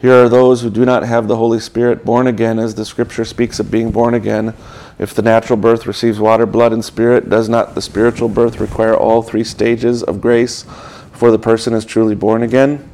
Here 0.00 0.24
are 0.24 0.30
those 0.30 0.62
who 0.62 0.70
do 0.70 0.86
not 0.86 1.02
have 1.02 1.28
the 1.28 1.36
Holy 1.36 1.60
Spirit 1.60 2.06
born 2.06 2.26
again, 2.26 2.58
as 2.58 2.74
the 2.74 2.86
scripture 2.86 3.26
speaks 3.26 3.60
of 3.60 3.70
being 3.70 3.90
born 3.90 4.14
again. 4.14 4.54
If 4.98 5.12
the 5.12 5.20
natural 5.20 5.58
birth 5.58 5.86
receives 5.86 6.18
water, 6.18 6.46
blood, 6.46 6.72
and 6.72 6.82
spirit, 6.82 7.28
does 7.28 7.50
not 7.50 7.74
the 7.74 7.82
spiritual 7.82 8.30
birth 8.30 8.60
require 8.60 8.96
all 8.96 9.20
three 9.20 9.44
stages 9.44 10.02
of 10.02 10.22
grace 10.22 10.62
before 10.62 11.30
the 11.30 11.38
person 11.38 11.74
is 11.74 11.84
truly 11.84 12.14
born 12.14 12.42
again? 12.42 12.88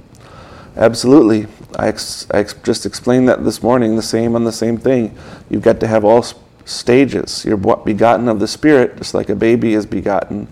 Absolutely. 0.76 1.46
I, 1.78 1.88
ex- 1.88 2.26
I 2.32 2.38
ex- 2.38 2.54
just 2.64 2.84
explained 2.84 3.28
that 3.28 3.44
this 3.44 3.62
morning, 3.62 3.94
the 3.94 4.02
same 4.02 4.34
on 4.34 4.42
the 4.42 4.50
same 4.50 4.76
thing. 4.76 5.16
You've 5.48 5.62
got 5.62 5.78
to 5.80 5.86
have 5.86 6.04
all 6.04 6.24
stages. 6.64 7.44
You're 7.44 7.56
begotten 7.56 8.28
of 8.28 8.40
the 8.40 8.48
Spirit, 8.48 8.96
just 8.96 9.14
like 9.14 9.28
a 9.28 9.36
baby 9.36 9.74
is 9.74 9.86
begotten, 9.86 10.48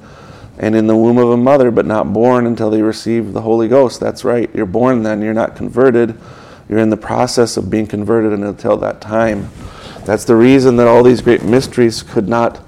and 0.56 0.76
in 0.76 0.86
the 0.86 0.96
womb 0.96 1.18
of 1.18 1.30
a 1.30 1.36
mother, 1.36 1.72
but 1.72 1.84
not 1.84 2.12
born 2.12 2.46
until 2.46 2.70
they 2.70 2.80
receive 2.80 3.32
the 3.32 3.42
Holy 3.42 3.66
Ghost. 3.66 3.98
That's 3.98 4.24
right. 4.24 4.48
You're 4.54 4.66
born 4.66 5.02
then. 5.02 5.20
You're 5.20 5.34
not 5.34 5.56
converted. 5.56 6.16
You're 6.68 6.78
in 6.78 6.90
the 6.90 6.96
process 6.96 7.56
of 7.56 7.70
being 7.70 7.86
converted 7.86 8.32
and 8.32 8.44
until 8.44 8.76
that 8.78 9.00
time. 9.00 9.50
That's 10.04 10.24
the 10.24 10.36
reason 10.36 10.76
that 10.76 10.86
all 10.86 11.02
these 11.02 11.20
great 11.20 11.42
mysteries 11.42 12.02
could 12.02 12.28
not 12.28 12.60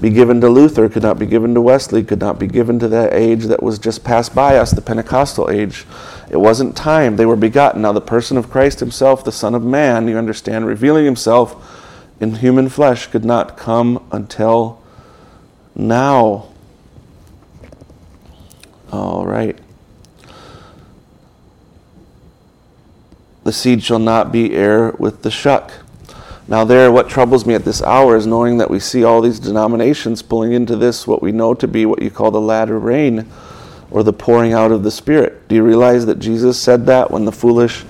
be 0.00 0.10
given 0.10 0.40
to 0.42 0.48
Luther, 0.48 0.88
could 0.88 1.02
not 1.02 1.18
be 1.18 1.26
given 1.26 1.54
to 1.54 1.60
Wesley, 1.60 2.04
could 2.04 2.20
not 2.20 2.38
be 2.38 2.46
given 2.46 2.78
to 2.80 2.88
that 2.88 3.12
age 3.14 3.44
that 3.44 3.62
was 3.62 3.78
just 3.78 4.04
passed 4.04 4.34
by 4.34 4.56
us, 4.56 4.70
the 4.70 4.82
Pentecostal 4.82 5.50
age. 5.50 5.86
It 6.30 6.36
wasn't 6.36 6.76
time. 6.76 7.16
They 7.16 7.26
were 7.26 7.36
begotten. 7.36 7.82
Now, 7.82 7.92
the 7.92 8.00
person 8.00 8.36
of 8.36 8.50
Christ 8.50 8.80
himself, 8.80 9.24
the 9.24 9.32
Son 9.32 9.54
of 9.54 9.64
Man, 9.64 10.06
you 10.06 10.18
understand, 10.18 10.66
revealing 10.66 11.06
himself 11.06 11.82
in 12.20 12.36
human 12.36 12.68
flesh, 12.68 13.06
could 13.06 13.24
not 13.24 13.56
come 13.56 14.06
until 14.12 14.82
now. 15.74 16.48
All 18.92 19.26
right. 19.26 19.58
The 23.46 23.52
seed 23.52 23.84
shall 23.84 24.00
not 24.00 24.32
be 24.32 24.56
heir 24.56 24.90
with 24.98 25.22
the 25.22 25.30
shuck. 25.30 25.70
Now, 26.48 26.64
there, 26.64 26.90
what 26.90 27.08
troubles 27.08 27.46
me 27.46 27.54
at 27.54 27.64
this 27.64 27.80
hour 27.80 28.16
is 28.16 28.26
knowing 28.26 28.58
that 28.58 28.68
we 28.68 28.80
see 28.80 29.04
all 29.04 29.20
these 29.20 29.38
denominations 29.38 30.20
pulling 30.20 30.52
into 30.52 30.74
this, 30.74 31.06
what 31.06 31.22
we 31.22 31.30
know 31.30 31.54
to 31.54 31.68
be 31.68 31.86
what 31.86 32.02
you 32.02 32.10
call 32.10 32.32
the 32.32 32.40
latter 32.40 32.76
rain 32.76 33.24
or 33.92 34.02
the 34.02 34.12
pouring 34.12 34.52
out 34.52 34.72
of 34.72 34.82
the 34.82 34.90
Spirit. 34.90 35.46
Do 35.46 35.54
you 35.54 35.62
realize 35.62 36.06
that 36.06 36.18
Jesus 36.18 36.58
said 36.58 36.86
that 36.86 37.12
when 37.12 37.24
the 37.24 37.30
foolish 37.30 37.84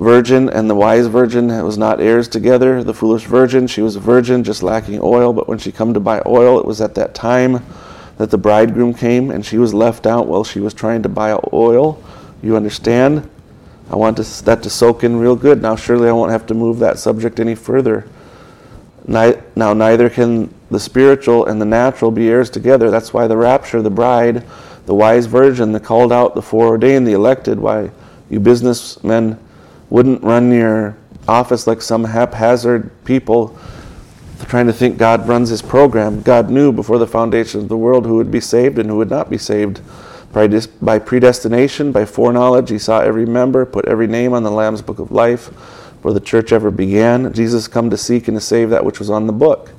virgin 0.00 0.48
and 0.48 0.70
the 0.70 0.74
wise 0.74 1.06
virgin 1.06 1.48
was 1.62 1.76
not 1.76 2.00
heirs 2.00 2.26
together? 2.26 2.82
The 2.82 2.94
foolish 2.94 3.24
virgin, 3.24 3.66
she 3.66 3.82
was 3.82 3.94
a 3.96 4.00
virgin, 4.00 4.42
just 4.42 4.62
lacking 4.62 5.00
oil, 5.02 5.34
but 5.34 5.48
when 5.48 5.58
she 5.58 5.70
come 5.70 5.92
to 5.92 6.00
buy 6.00 6.22
oil, 6.24 6.58
it 6.58 6.64
was 6.64 6.80
at 6.80 6.94
that 6.94 7.14
time 7.14 7.62
that 8.16 8.30
the 8.30 8.38
bridegroom 8.38 8.94
came 8.94 9.30
and 9.30 9.44
she 9.44 9.58
was 9.58 9.74
left 9.74 10.06
out 10.06 10.26
while 10.26 10.44
she 10.44 10.60
was 10.60 10.72
trying 10.72 11.02
to 11.02 11.10
buy 11.10 11.38
oil. 11.52 12.02
You 12.42 12.56
understand? 12.56 13.28
I 13.90 13.96
want 13.96 14.16
to, 14.16 14.44
that 14.44 14.62
to 14.64 14.70
soak 14.70 15.04
in 15.04 15.16
real 15.16 15.36
good. 15.36 15.62
Now, 15.62 15.76
surely 15.76 16.08
I 16.08 16.12
won't 16.12 16.32
have 16.32 16.46
to 16.46 16.54
move 16.54 16.78
that 16.80 16.98
subject 16.98 17.38
any 17.38 17.54
further. 17.54 18.08
Now, 19.06 19.72
neither 19.72 20.10
can 20.10 20.52
the 20.70 20.80
spiritual 20.80 21.46
and 21.46 21.60
the 21.60 21.64
natural 21.64 22.10
be 22.10 22.28
heirs 22.28 22.50
together. 22.50 22.90
That's 22.90 23.14
why 23.14 23.28
the 23.28 23.36
rapture, 23.36 23.80
the 23.82 23.90
bride, 23.90 24.44
the 24.86 24.94
wise 24.94 25.26
virgin, 25.26 25.70
the 25.72 25.80
called 25.80 26.12
out, 26.12 26.34
the 26.34 26.42
foreordained, 26.42 27.06
the 27.06 27.12
elected, 27.12 27.60
why 27.60 27.90
you 28.28 28.40
businessmen 28.40 29.38
wouldn't 29.90 30.22
run 30.24 30.50
your 30.50 30.96
office 31.28 31.66
like 31.66 31.82
some 31.82 32.04
haphazard 32.04 32.90
people 33.04 33.56
trying 34.48 34.66
to 34.66 34.72
think 34.72 34.98
God 34.98 35.26
runs 35.28 35.48
his 35.48 35.62
program. 35.62 36.22
God 36.22 36.50
knew 36.50 36.72
before 36.72 36.98
the 36.98 37.06
foundation 37.06 37.60
of 37.60 37.68
the 37.68 37.76
world 37.76 38.04
who 38.06 38.16
would 38.16 38.30
be 38.30 38.40
saved 38.40 38.78
and 38.78 38.90
who 38.90 38.96
would 38.96 39.10
not 39.10 39.30
be 39.30 39.38
saved. 39.38 39.80
By 40.36 40.98
predestination, 40.98 41.92
by 41.92 42.04
foreknowledge, 42.04 42.70
he 42.70 42.78
saw 42.78 43.00
every 43.00 43.26
member, 43.26 43.64
put 43.64 43.86
every 43.86 44.06
name 44.06 44.32
on 44.32 44.42
the 44.42 44.50
Lamb's 44.50 44.82
book 44.82 44.98
of 44.98 45.10
life 45.10 45.48
before 45.96 46.12
the 46.12 46.20
church 46.20 46.52
ever 46.52 46.70
began. 46.70 47.32
Jesus 47.32 47.68
come 47.68 47.88
to 47.90 47.96
seek 47.96 48.28
and 48.28 48.36
to 48.36 48.40
save 48.40 48.70
that 48.70 48.84
which 48.84 48.98
was 48.98 49.08
on 49.08 49.26
the 49.26 49.32
book. 49.32 49.72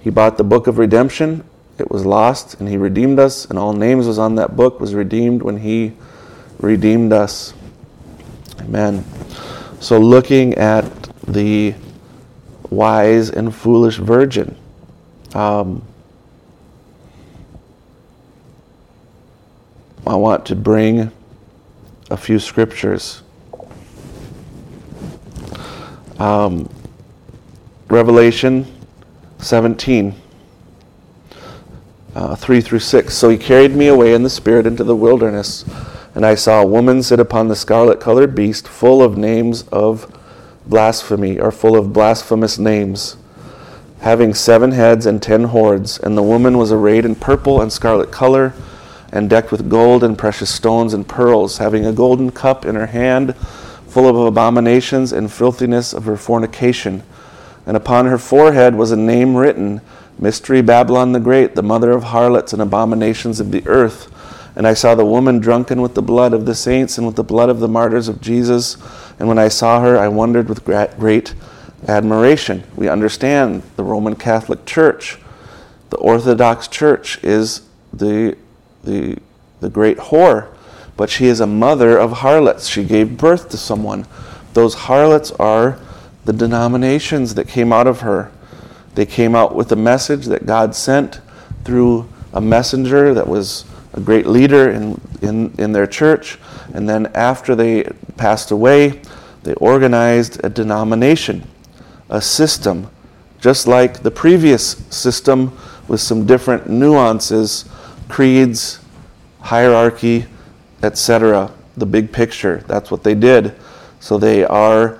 He 0.00 0.10
bought 0.10 0.36
the 0.36 0.44
book 0.44 0.66
of 0.66 0.78
redemption 0.78 1.44
it 1.78 1.90
was 1.90 2.04
lost 2.04 2.58
and 2.58 2.68
he 2.68 2.76
redeemed 2.76 3.18
us 3.18 3.44
and 3.44 3.58
all 3.58 3.72
names 3.72 4.06
was 4.06 4.18
on 4.18 4.34
that 4.34 4.56
book 4.56 4.80
was 4.80 4.94
redeemed 4.94 5.42
when 5.42 5.58
he 5.58 5.92
redeemed 6.58 7.12
us 7.12 7.54
amen 8.60 9.04
so 9.80 9.98
looking 9.98 10.54
at 10.54 10.84
the 11.26 11.74
wise 12.70 13.30
and 13.30 13.54
foolish 13.54 13.96
virgin 13.96 14.56
um, 15.34 15.82
i 20.06 20.14
want 20.14 20.46
to 20.46 20.56
bring 20.56 21.10
a 22.10 22.16
few 22.16 22.38
scriptures 22.38 23.22
um, 26.18 26.68
revelation 27.88 28.66
17 29.38 30.14
uh, 32.18 32.34
3 32.34 32.60
through 32.60 32.80
6. 32.80 33.14
So 33.14 33.28
he 33.28 33.38
carried 33.38 33.76
me 33.76 33.86
away 33.86 34.12
in 34.12 34.24
the 34.24 34.30
Spirit 34.30 34.66
into 34.66 34.82
the 34.82 34.96
wilderness, 34.96 35.64
and 36.16 36.26
I 36.26 36.34
saw 36.34 36.60
a 36.60 36.66
woman 36.66 37.02
sit 37.02 37.20
upon 37.20 37.46
the 37.46 37.54
scarlet 37.54 38.00
colored 38.00 38.34
beast, 38.34 38.66
full 38.66 39.02
of 39.02 39.16
names 39.16 39.62
of 39.68 40.12
blasphemy, 40.66 41.38
or 41.38 41.52
full 41.52 41.76
of 41.76 41.92
blasphemous 41.92 42.58
names, 42.58 43.16
having 44.00 44.34
seven 44.34 44.72
heads 44.72 45.06
and 45.06 45.22
ten 45.22 45.44
horns. 45.44 45.98
And 45.98 46.18
the 46.18 46.22
woman 46.22 46.58
was 46.58 46.72
arrayed 46.72 47.04
in 47.04 47.14
purple 47.14 47.60
and 47.60 47.72
scarlet 47.72 48.10
color, 48.10 48.52
and 49.12 49.30
decked 49.30 49.50
with 49.50 49.70
gold 49.70 50.04
and 50.04 50.18
precious 50.18 50.50
stones 50.50 50.94
and 50.94 51.08
pearls, 51.08 51.58
having 51.58 51.86
a 51.86 51.92
golden 51.92 52.30
cup 52.30 52.64
in 52.64 52.74
her 52.74 52.86
hand, 52.86 53.36
full 53.88 54.08
of 54.08 54.16
abominations 54.16 55.12
and 55.12 55.32
filthiness 55.32 55.92
of 55.92 56.04
her 56.04 56.16
fornication. 56.16 57.02
And 57.66 57.76
upon 57.76 58.06
her 58.06 58.18
forehead 58.18 58.74
was 58.74 58.92
a 58.92 58.96
name 58.96 59.36
written 59.36 59.80
Mystery 60.18 60.62
Babylon 60.62 61.12
the 61.12 61.20
Great, 61.20 61.54
the 61.54 61.62
mother 61.62 61.92
of 61.92 62.04
harlots 62.04 62.52
and 62.52 62.60
abominations 62.60 63.40
of 63.40 63.50
the 63.50 63.66
earth. 63.66 64.12
And 64.56 64.66
I 64.66 64.74
saw 64.74 64.94
the 64.94 65.04
woman 65.04 65.38
drunken 65.38 65.80
with 65.80 65.94
the 65.94 66.02
blood 66.02 66.32
of 66.32 66.44
the 66.44 66.54
saints 66.54 66.98
and 66.98 67.06
with 67.06 67.16
the 67.16 67.22
blood 67.22 67.48
of 67.48 67.60
the 67.60 67.68
martyrs 67.68 68.08
of 68.08 68.20
Jesus. 68.20 68.76
And 69.18 69.28
when 69.28 69.38
I 69.38 69.48
saw 69.48 69.80
her, 69.80 69.96
I 69.96 70.08
wondered 70.08 70.48
with 70.48 70.64
great 70.64 71.34
admiration. 71.86 72.64
We 72.74 72.88
understand 72.88 73.62
the 73.76 73.84
Roman 73.84 74.16
Catholic 74.16 74.66
Church, 74.66 75.18
the 75.90 75.96
Orthodox 75.98 76.66
Church 76.68 77.22
is 77.22 77.62
the, 77.92 78.36
the, 78.88 79.18
the 79.60 79.68
great 79.68 79.98
whore, 79.98 80.48
but 80.96 81.10
she 81.10 81.26
is 81.26 81.40
a 81.40 81.46
mother 81.46 81.98
of 81.98 82.12
harlots. 82.12 82.66
She 82.66 82.82
gave 82.82 83.16
birth 83.16 83.50
to 83.50 83.56
someone. 83.56 84.06
Those 84.54 84.74
harlots 84.74 85.30
are 85.32 85.78
the 86.24 86.32
denominations 86.32 87.34
that 87.34 87.46
came 87.46 87.72
out 87.72 87.86
of 87.86 88.00
her. 88.00 88.32
They 88.94 89.06
came 89.06 89.34
out 89.34 89.54
with 89.54 89.70
a 89.70 89.76
message 89.76 90.26
that 90.26 90.46
God 90.46 90.74
sent 90.74 91.20
through 91.64 92.08
a 92.32 92.40
messenger 92.40 93.14
that 93.14 93.28
was 93.28 93.64
a 93.94 94.00
great 94.00 94.26
leader 94.26 94.70
in, 94.70 95.00
in, 95.22 95.54
in 95.58 95.72
their 95.72 95.86
church. 95.86 96.38
And 96.74 96.88
then 96.88 97.06
after 97.14 97.54
they 97.54 97.84
passed 98.16 98.50
away, 98.50 99.00
they 99.44 99.54
organized 99.54 100.44
a 100.44 100.48
denomination, 100.48 101.46
a 102.10 102.20
system, 102.20 102.90
just 103.40 103.66
like 103.66 104.02
the 104.02 104.10
previous 104.10 104.76
system 104.90 105.56
with 105.86 106.00
some 106.00 106.26
different 106.26 106.68
nuances, 106.68 107.64
creeds, 108.08 108.80
hierarchy, 109.40 110.26
etc. 110.82 111.52
The 111.76 111.86
big 111.86 112.12
picture. 112.12 112.64
That's 112.66 112.90
what 112.90 113.04
they 113.04 113.14
did. 113.14 113.54
So 114.00 114.18
they 114.18 114.44
are 114.44 114.98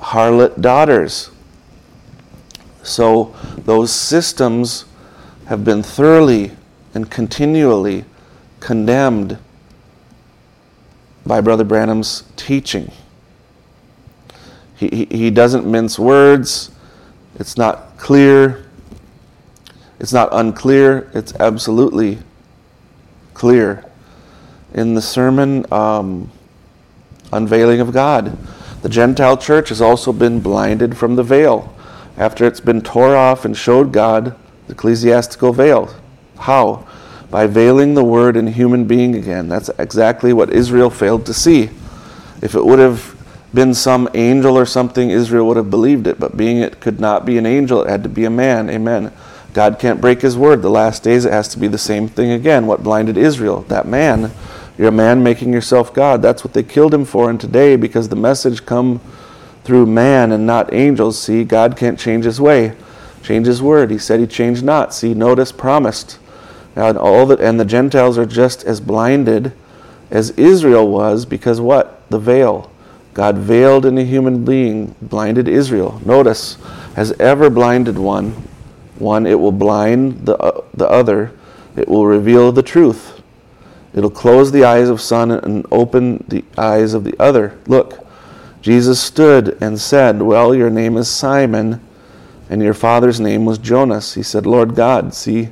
harlot 0.00 0.60
daughters. 0.60 1.30
So 2.82 3.34
those 3.58 3.92
systems 3.92 4.84
have 5.46 5.64
been 5.64 5.82
thoroughly 5.82 6.52
and 6.94 7.10
continually 7.10 8.04
condemned 8.60 9.38
by 11.26 11.40
Brother 11.40 11.64
Branham's 11.64 12.24
teaching. 12.36 12.90
He, 14.76 14.88
he, 14.88 15.04
he 15.16 15.30
doesn't 15.30 15.66
mince 15.66 15.98
words. 15.98 16.70
It's 17.38 17.56
not 17.56 17.98
clear. 17.98 18.67
It's 20.00 20.12
not 20.12 20.28
unclear. 20.32 21.10
It's 21.14 21.34
absolutely 21.34 22.18
clear. 23.34 23.84
In 24.74 24.94
the 24.94 25.02
sermon, 25.02 25.70
um, 25.72 26.30
Unveiling 27.32 27.80
of 27.80 27.92
God, 27.92 28.36
the 28.82 28.88
Gentile 28.88 29.36
church 29.36 29.68
has 29.68 29.80
also 29.80 30.12
been 30.12 30.40
blinded 30.40 30.96
from 30.96 31.16
the 31.16 31.22
veil 31.22 31.74
after 32.16 32.46
it's 32.46 32.60
been 32.60 32.80
tore 32.80 33.16
off 33.16 33.44
and 33.44 33.56
showed 33.56 33.92
God 33.92 34.36
the 34.66 34.72
ecclesiastical 34.72 35.52
veil. 35.52 35.94
How? 36.38 36.86
By 37.30 37.46
veiling 37.46 37.94
the 37.94 38.04
word 38.04 38.36
in 38.36 38.46
human 38.46 38.86
being 38.86 39.14
again. 39.14 39.48
That's 39.48 39.68
exactly 39.78 40.32
what 40.32 40.50
Israel 40.50 40.90
failed 40.90 41.26
to 41.26 41.34
see. 41.34 41.70
If 42.40 42.54
it 42.54 42.64
would 42.64 42.78
have 42.78 43.14
been 43.52 43.74
some 43.74 44.08
angel 44.14 44.56
or 44.56 44.64
something, 44.64 45.10
Israel 45.10 45.46
would 45.48 45.56
have 45.56 45.70
believed 45.70 46.06
it. 46.06 46.18
But 46.18 46.36
being 46.36 46.58
it 46.58 46.80
could 46.80 47.00
not 47.00 47.26
be 47.26 47.36
an 47.36 47.46
angel, 47.46 47.82
it 47.82 47.90
had 47.90 48.02
to 48.04 48.08
be 48.08 48.24
a 48.24 48.30
man. 48.30 48.70
Amen. 48.70 49.12
God 49.54 49.78
can't 49.78 50.00
break 50.00 50.20
his 50.20 50.36
word. 50.36 50.62
The 50.62 50.70
last 50.70 51.02
days 51.02 51.24
it 51.24 51.32
has 51.32 51.48
to 51.48 51.58
be 51.58 51.68
the 51.68 51.78
same 51.78 52.08
thing 52.08 52.30
again. 52.30 52.66
What 52.66 52.82
blinded 52.82 53.16
Israel? 53.16 53.62
That 53.62 53.86
man. 53.86 54.32
You're 54.76 54.88
a 54.88 54.92
man 54.92 55.24
making 55.24 55.52
yourself 55.52 55.92
God. 55.92 56.22
That's 56.22 56.44
what 56.44 56.54
they 56.54 56.62
killed 56.62 56.94
him 56.94 57.04
for. 57.04 57.28
And 57.28 57.40
today, 57.40 57.74
because 57.74 58.08
the 58.08 58.16
message 58.16 58.64
come 58.64 59.00
through 59.64 59.86
man 59.86 60.30
and 60.30 60.46
not 60.46 60.72
angels, 60.72 61.20
see, 61.20 61.42
God 61.42 61.76
can't 61.76 61.98
change 61.98 62.24
his 62.24 62.40
way, 62.40 62.74
change 63.22 63.46
his 63.46 63.60
word. 63.60 63.90
He 63.90 63.98
said 63.98 64.20
he 64.20 64.26
changed 64.26 64.62
not. 64.64 64.94
See, 64.94 65.14
notice, 65.14 65.50
promised. 65.50 66.18
Now, 66.76 66.88
and 66.88 66.96
all 66.96 67.26
that, 67.26 67.40
and 67.40 67.58
the 67.58 67.64
Gentiles 67.64 68.16
are 68.16 68.26
just 68.26 68.62
as 68.62 68.80
blinded 68.80 69.52
as 70.10 70.30
Israel 70.30 70.88
was 70.88 71.26
because 71.26 71.60
what? 71.60 72.08
The 72.08 72.20
veil. 72.20 72.70
God 73.14 73.36
veiled 73.36 73.84
in 73.84 73.98
a 73.98 74.04
human 74.04 74.44
being, 74.44 74.94
blinded 75.02 75.48
Israel. 75.48 76.00
Notice, 76.04 76.56
has 76.94 77.10
ever 77.18 77.50
blinded 77.50 77.98
one, 77.98 78.47
one, 79.00 79.26
it 79.26 79.38
will 79.38 79.52
blind 79.52 80.26
the, 80.26 80.36
uh, 80.36 80.64
the 80.74 80.88
other, 80.88 81.32
it 81.76 81.88
will 81.88 82.06
reveal 82.06 82.52
the 82.52 82.62
truth. 82.62 83.22
It'll 83.94 84.10
close 84.10 84.52
the 84.52 84.64
eyes 84.64 84.88
of 84.88 85.00
son 85.00 85.30
and 85.30 85.66
open 85.70 86.24
the 86.28 86.44
eyes 86.56 86.94
of 86.94 87.04
the 87.04 87.16
other. 87.20 87.58
Look, 87.66 88.06
Jesus 88.60 89.00
stood 89.00 89.56
and 89.62 89.80
said, 89.80 90.20
Well, 90.20 90.54
your 90.54 90.70
name 90.70 90.96
is 90.96 91.08
Simon, 91.08 91.80
and 92.50 92.62
your 92.62 92.74
father's 92.74 93.20
name 93.20 93.44
was 93.44 93.58
Jonas. 93.58 94.14
He 94.14 94.22
said, 94.22 94.46
Lord 94.46 94.74
God, 94.74 95.14
see 95.14 95.48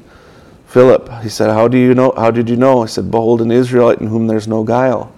Philip. 0.67 1.11
He 1.23 1.29
said, 1.29 1.51
How 1.51 1.69
do 1.69 1.79
you 1.79 1.95
know 1.95 2.13
how 2.17 2.31
did 2.31 2.51
you 2.51 2.57
know? 2.57 2.83
He 2.83 2.89
said, 2.89 3.11
Behold 3.11 3.41
an 3.41 3.51
Israelite 3.51 4.01
in 4.01 4.09
whom 4.09 4.27
there's 4.27 4.49
no 4.49 4.65
guile. 4.65 5.13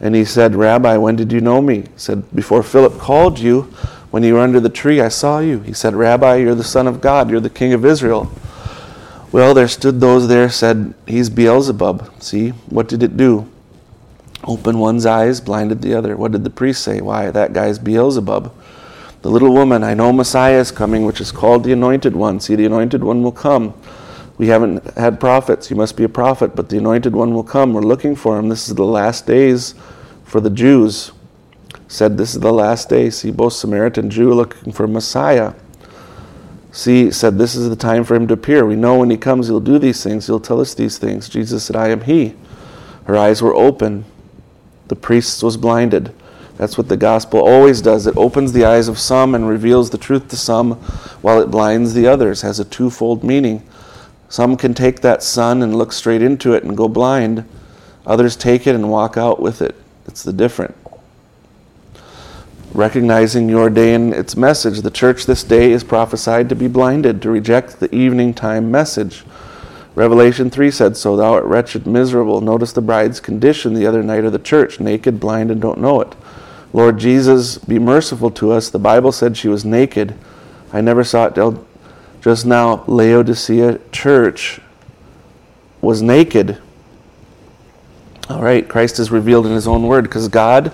And 0.00 0.14
he 0.14 0.24
said, 0.24 0.54
Rabbi, 0.54 0.96
when 0.96 1.16
did 1.16 1.32
you 1.32 1.40
know 1.40 1.62
me? 1.62 1.82
He 1.82 1.88
said, 1.96 2.24
Before 2.34 2.62
Philip 2.62 2.98
called 2.98 3.38
you, 3.38 3.72
when 4.16 4.22
you 4.22 4.32
were 4.32 4.40
under 4.40 4.60
the 4.60 4.70
tree, 4.70 4.98
I 5.02 5.08
saw 5.08 5.40
you. 5.40 5.60
He 5.60 5.74
said, 5.74 5.94
Rabbi, 5.94 6.36
you're 6.36 6.54
the 6.54 6.64
Son 6.64 6.86
of 6.86 7.02
God, 7.02 7.28
you're 7.28 7.38
the 7.38 7.50
King 7.50 7.74
of 7.74 7.84
Israel. 7.84 8.32
Well, 9.30 9.52
there 9.52 9.68
stood 9.68 10.00
those 10.00 10.26
there, 10.26 10.48
said, 10.48 10.94
He's 11.06 11.28
Beelzebub. 11.28 12.22
See, 12.22 12.48
what 12.70 12.88
did 12.88 13.02
it 13.02 13.18
do? 13.18 13.46
Opened 14.42 14.80
one's 14.80 15.04
eyes, 15.04 15.42
blinded 15.42 15.82
the 15.82 15.92
other. 15.92 16.16
What 16.16 16.32
did 16.32 16.44
the 16.44 16.48
priest 16.48 16.82
say? 16.82 17.02
Why, 17.02 17.30
that 17.30 17.52
guy's 17.52 17.78
Beelzebub. 17.78 18.54
The 19.20 19.28
little 19.30 19.52
woman, 19.52 19.84
I 19.84 19.92
know 19.92 20.14
Messiah 20.14 20.60
is 20.60 20.70
coming, 20.70 21.04
which 21.04 21.20
is 21.20 21.30
called 21.30 21.62
the 21.62 21.72
Anointed 21.72 22.16
One. 22.16 22.40
See, 22.40 22.54
the 22.54 22.64
Anointed 22.64 23.04
One 23.04 23.22
will 23.22 23.32
come. 23.32 23.74
We 24.38 24.46
haven't 24.46 24.82
had 24.96 25.20
prophets. 25.20 25.68
You 25.68 25.76
must 25.76 25.94
be 25.94 26.04
a 26.04 26.08
prophet, 26.08 26.56
but 26.56 26.70
the 26.70 26.78
Anointed 26.78 27.14
One 27.14 27.34
will 27.34 27.44
come. 27.44 27.74
We're 27.74 27.82
looking 27.82 28.16
for 28.16 28.38
him. 28.38 28.48
This 28.48 28.66
is 28.66 28.76
the 28.76 28.82
last 28.82 29.26
days 29.26 29.74
for 30.24 30.40
the 30.40 30.48
Jews. 30.48 31.12
Said, 31.96 32.18
This 32.18 32.34
is 32.34 32.40
the 32.40 32.52
last 32.52 32.90
day. 32.90 33.08
See, 33.08 33.30
both 33.30 33.54
Samaritan 33.54 34.10
Jew 34.10 34.34
looking 34.34 34.70
for 34.70 34.86
Messiah. 34.86 35.54
See, 36.70 37.10
said, 37.10 37.38
This 37.38 37.54
is 37.54 37.70
the 37.70 37.76
time 37.76 38.04
for 38.04 38.14
him 38.14 38.26
to 38.26 38.34
appear. 38.34 38.66
We 38.66 38.76
know 38.76 38.98
when 38.98 39.08
he 39.08 39.16
comes, 39.16 39.46
he'll 39.46 39.60
do 39.60 39.78
these 39.78 40.02
things. 40.02 40.26
He'll 40.26 40.38
tell 40.38 40.60
us 40.60 40.74
these 40.74 40.98
things. 40.98 41.26
Jesus 41.26 41.64
said, 41.64 41.74
I 41.74 41.88
am 41.88 42.02
he. 42.02 42.34
Her 43.04 43.16
eyes 43.16 43.40
were 43.40 43.54
open 43.54 44.04
the 44.88 44.96
priest 44.96 45.42
was 45.42 45.56
blinded. 45.56 46.12
That's 46.58 46.78
what 46.78 46.88
the 46.88 46.96
gospel 46.96 47.40
always 47.40 47.82
does. 47.82 48.06
It 48.06 48.16
opens 48.16 48.52
the 48.52 48.64
eyes 48.64 48.88
of 48.88 48.98
some 48.98 49.34
and 49.34 49.48
reveals 49.48 49.90
the 49.90 49.98
truth 49.98 50.28
to 50.28 50.36
some 50.36 50.72
while 51.22 51.40
it 51.40 51.50
blinds 51.50 51.92
the 51.92 52.06
others, 52.06 52.42
has 52.42 52.60
a 52.60 52.64
twofold 52.64 53.24
meaning. 53.24 53.66
Some 54.28 54.56
can 54.56 54.74
take 54.74 55.00
that 55.00 55.22
sun 55.22 55.62
and 55.62 55.76
look 55.76 55.92
straight 55.92 56.22
into 56.22 56.52
it 56.52 56.62
and 56.62 56.76
go 56.76 56.88
blind. 56.88 57.44
Others 58.06 58.36
take 58.36 58.66
it 58.66 58.74
and 58.74 58.90
walk 58.90 59.16
out 59.16 59.40
with 59.40 59.60
it. 59.60 59.74
It's 60.06 60.22
the 60.22 60.32
different. 60.32 60.74
Recognizing 62.74 63.48
your 63.48 63.70
day 63.70 63.94
and 63.94 64.12
its 64.12 64.36
message, 64.36 64.80
the 64.80 64.90
church 64.90 65.26
this 65.26 65.42
day 65.42 65.72
is 65.72 65.84
prophesied 65.84 66.48
to 66.48 66.54
be 66.54 66.68
blinded, 66.68 67.22
to 67.22 67.30
reject 67.30 67.80
the 67.80 67.94
evening 67.94 68.34
time 68.34 68.70
message. 68.70 69.24
Revelation 69.94 70.50
3 70.50 70.70
said, 70.70 70.96
So 70.96 71.16
thou 71.16 71.32
art 71.32 71.44
wretched, 71.44 71.86
miserable. 71.86 72.42
Notice 72.42 72.72
the 72.72 72.82
bride's 72.82 73.18
condition 73.18 73.72
the 73.72 73.86
other 73.86 74.02
night 74.02 74.24
of 74.24 74.32
the 74.32 74.38
church 74.38 74.78
naked, 74.78 75.18
blind, 75.18 75.50
and 75.50 75.60
don't 75.60 75.80
know 75.80 76.02
it. 76.02 76.14
Lord 76.74 76.98
Jesus, 76.98 77.56
be 77.56 77.78
merciful 77.78 78.30
to 78.32 78.52
us. 78.52 78.68
The 78.68 78.78
Bible 78.78 79.10
said 79.10 79.36
she 79.36 79.48
was 79.48 79.64
naked. 79.64 80.14
I 80.70 80.82
never 80.82 81.02
saw 81.02 81.26
it 81.26 81.58
just 82.20 82.44
now. 82.44 82.84
Laodicea 82.86 83.80
church 83.90 84.60
was 85.80 86.02
naked. 86.02 86.60
All 88.28 88.42
right, 88.42 88.68
Christ 88.68 88.98
is 88.98 89.10
revealed 89.10 89.46
in 89.46 89.52
his 89.52 89.66
own 89.66 89.84
word 89.84 90.04
because 90.04 90.28
God 90.28 90.72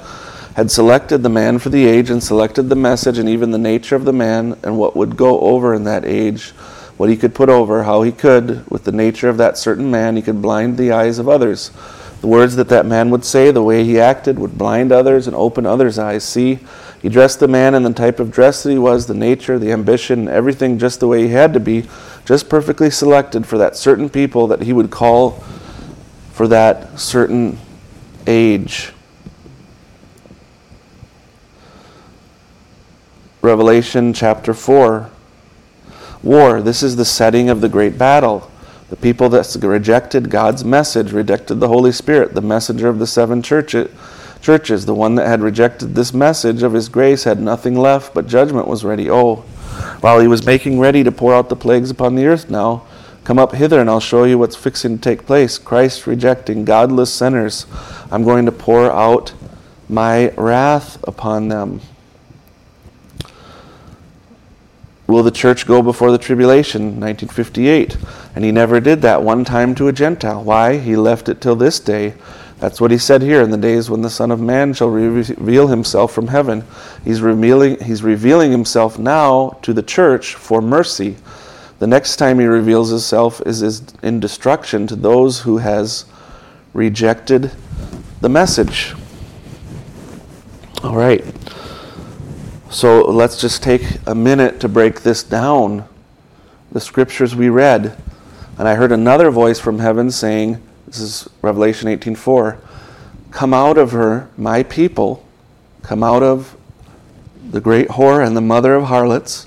had 0.54 0.70
selected 0.70 1.22
the 1.22 1.28
man 1.28 1.58
for 1.58 1.68
the 1.70 1.86
age 1.86 2.10
and 2.10 2.22
selected 2.22 2.68
the 2.68 2.76
message 2.76 3.18
and 3.18 3.28
even 3.28 3.50
the 3.50 3.58
nature 3.58 3.96
of 3.96 4.04
the 4.04 4.12
man 4.12 4.56
and 4.62 4.78
what 4.78 4.96
would 4.96 5.16
go 5.16 5.40
over 5.40 5.74
in 5.74 5.84
that 5.84 6.04
age 6.04 6.52
what 6.96 7.08
he 7.08 7.16
could 7.16 7.34
put 7.34 7.48
over, 7.48 7.82
how 7.82 8.02
he 8.02 8.12
could, 8.12 8.68
with 8.70 8.84
the 8.84 8.92
nature 8.92 9.28
of 9.28 9.36
that 9.38 9.58
certain 9.58 9.90
man, 9.90 10.14
he 10.14 10.22
could 10.22 10.40
blind 10.40 10.76
the 10.76 10.92
eyes 10.92 11.18
of 11.18 11.28
others. 11.28 11.72
The 12.20 12.28
words 12.28 12.54
that 12.54 12.68
that 12.68 12.86
man 12.86 13.10
would 13.10 13.24
say, 13.24 13.50
the 13.50 13.62
way 13.62 13.82
he 13.82 13.98
acted, 13.98 14.38
would 14.38 14.56
blind 14.56 14.92
others 14.92 15.26
and 15.26 15.34
open 15.34 15.66
others' 15.66 15.98
eyes. 15.98 16.22
See, 16.22 16.60
he 17.00 17.08
dressed 17.08 17.40
the 17.40 17.48
man 17.48 17.74
in 17.74 17.82
the 17.82 17.92
type 17.92 18.20
of 18.20 18.30
dress 18.30 18.62
that 18.62 18.70
he 18.70 18.78
was, 18.78 19.06
the 19.06 19.14
nature, 19.14 19.58
the 19.58 19.72
ambition, 19.72 20.28
everything 20.28 20.78
just 20.78 21.00
the 21.00 21.08
way 21.08 21.22
he 21.22 21.30
had 21.30 21.52
to 21.54 21.60
be, 21.60 21.88
just 22.24 22.48
perfectly 22.48 22.90
selected 22.90 23.46
for 23.46 23.58
that 23.58 23.74
certain 23.76 24.08
people 24.08 24.46
that 24.46 24.62
he 24.62 24.72
would 24.72 24.92
call 24.92 25.42
for 26.30 26.46
that 26.46 27.00
certain 27.00 27.58
age. 28.28 28.92
Revelation 33.42 34.12
chapter 34.12 34.54
4 34.54 35.10
war. 36.22 36.62
This 36.62 36.80
is 36.80 36.94
the 36.94 37.04
setting 37.04 37.50
of 37.50 37.60
the 37.60 37.68
great 37.68 37.98
battle. 37.98 38.48
The 38.88 38.94
people 38.94 39.28
that 39.30 39.52
rejected 39.60 40.30
God's 40.30 40.64
message, 40.64 41.10
rejected 41.10 41.56
the 41.56 41.66
Holy 41.66 41.90
Spirit, 41.90 42.34
the 42.34 42.40
messenger 42.40 42.88
of 42.88 43.00
the 43.00 43.06
seven 43.06 43.42
churches, 43.42 43.90
churches, 44.40 44.86
the 44.86 44.94
one 44.94 45.16
that 45.16 45.26
had 45.26 45.40
rejected 45.40 45.96
this 45.96 46.14
message 46.14 46.62
of 46.62 46.72
his 46.72 46.88
grace 46.88 47.24
had 47.24 47.40
nothing 47.40 47.74
left, 47.74 48.14
but 48.14 48.28
judgment 48.28 48.68
was 48.68 48.84
ready. 48.84 49.10
Oh, 49.10 49.36
while 50.02 50.20
he 50.20 50.28
was 50.28 50.46
making 50.46 50.78
ready 50.78 51.02
to 51.02 51.10
pour 51.10 51.34
out 51.34 51.48
the 51.48 51.56
plagues 51.56 51.90
upon 51.90 52.14
the 52.14 52.26
earth 52.26 52.48
now, 52.48 52.86
come 53.24 53.40
up 53.40 53.56
hither 53.56 53.80
and 53.80 53.90
I'll 53.90 53.98
show 53.98 54.22
you 54.22 54.38
what's 54.38 54.54
fixing 54.54 54.98
to 54.98 55.02
take 55.02 55.26
place. 55.26 55.58
Christ 55.58 56.06
rejecting 56.06 56.64
godless 56.64 57.12
sinners. 57.12 57.66
I'm 58.08 58.22
going 58.22 58.46
to 58.46 58.52
pour 58.52 58.88
out 58.88 59.32
my 59.88 60.30
wrath 60.30 61.02
upon 61.08 61.48
them. 61.48 61.80
Will 65.12 65.22
the 65.22 65.30
church 65.30 65.66
go 65.66 65.82
before 65.82 66.10
the 66.10 66.16
tribulation? 66.16 66.98
1958. 66.98 67.98
And 68.34 68.46
he 68.46 68.50
never 68.50 68.80
did 68.80 69.02
that 69.02 69.22
one 69.22 69.44
time 69.44 69.74
to 69.74 69.88
a 69.88 69.92
Gentile. 69.92 70.42
Why? 70.42 70.78
He 70.78 70.96
left 70.96 71.28
it 71.28 71.38
till 71.38 71.54
this 71.54 71.78
day. 71.78 72.14
That's 72.60 72.80
what 72.80 72.90
he 72.90 72.96
said 72.96 73.20
here 73.20 73.42
in 73.42 73.50
the 73.50 73.58
days 73.58 73.90
when 73.90 74.00
the 74.00 74.08
Son 74.08 74.30
of 74.30 74.40
Man 74.40 74.72
shall 74.72 74.88
reveal 74.88 75.66
himself 75.66 76.14
from 76.14 76.28
heaven. 76.28 76.64
He's 77.04 77.20
revealing, 77.20 77.78
he's 77.84 78.02
revealing 78.02 78.52
himself 78.52 78.98
now 78.98 79.58
to 79.60 79.74
the 79.74 79.82
church 79.82 80.34
for 80.34 80.62
mercy. 80.62 81.16
The 81.78 81.86
next 81.86 82.16
time 82.16 82.38
he 82.38 82.46
reveals 82.46 82.88
himself 82.88 83.42
is 83.44 83.82
in 84.02 84.18
destruction 84.18 84.86
to 84.86 84.96
those 84.96 85.40
who 85.40 85.58
has 85.58 86.06
rejected 86.72 87.50
the 88.22 88.30
message. 88.30 88.94
All 90.82 90.96
right. 90.96 91.22
So 92.72 93.02
let's 93.02 93.38
just 93.38 93.62
take 93.62 93.98
a 94.06 94.14
minute 94.14 94.58
to 94.60 94.68
break 94.68 95.02
this 95.02 95.22
down. 95.22 95.86
The 96.72 96.80
scriptures 96.80 97.36
we 97.36 97.50
read. 97.50 97.98
And 98.58 98.66
I 98.66 98.76
heard 98.76 98.92
another 98.92 99.30
voice 99.30 99.60
from 99.60 99.78
heaven 99.78 100.10
saying, 100.10 100.62
this 100.86 100.98
is 100.98 101.28
Revelation 101.42 101.90
18:4, 101.90 102.56
"Come 103.30 103.52
out 103.52 103.76
of 103.76 103.92
her, 103.92 104.28
my 104.38 104.62
people, 104.62 105.22
come 105.82 106.02
out 106.02 106.22
of 106.22 106.56
the 107.50 107.60
great 107.60 107.88
whore 107.88 108.26
and 108.26 108.34
the 108.34 108.40
mother 108.40 108.74
of 108.74 108.84
harlots. 108.84 109.46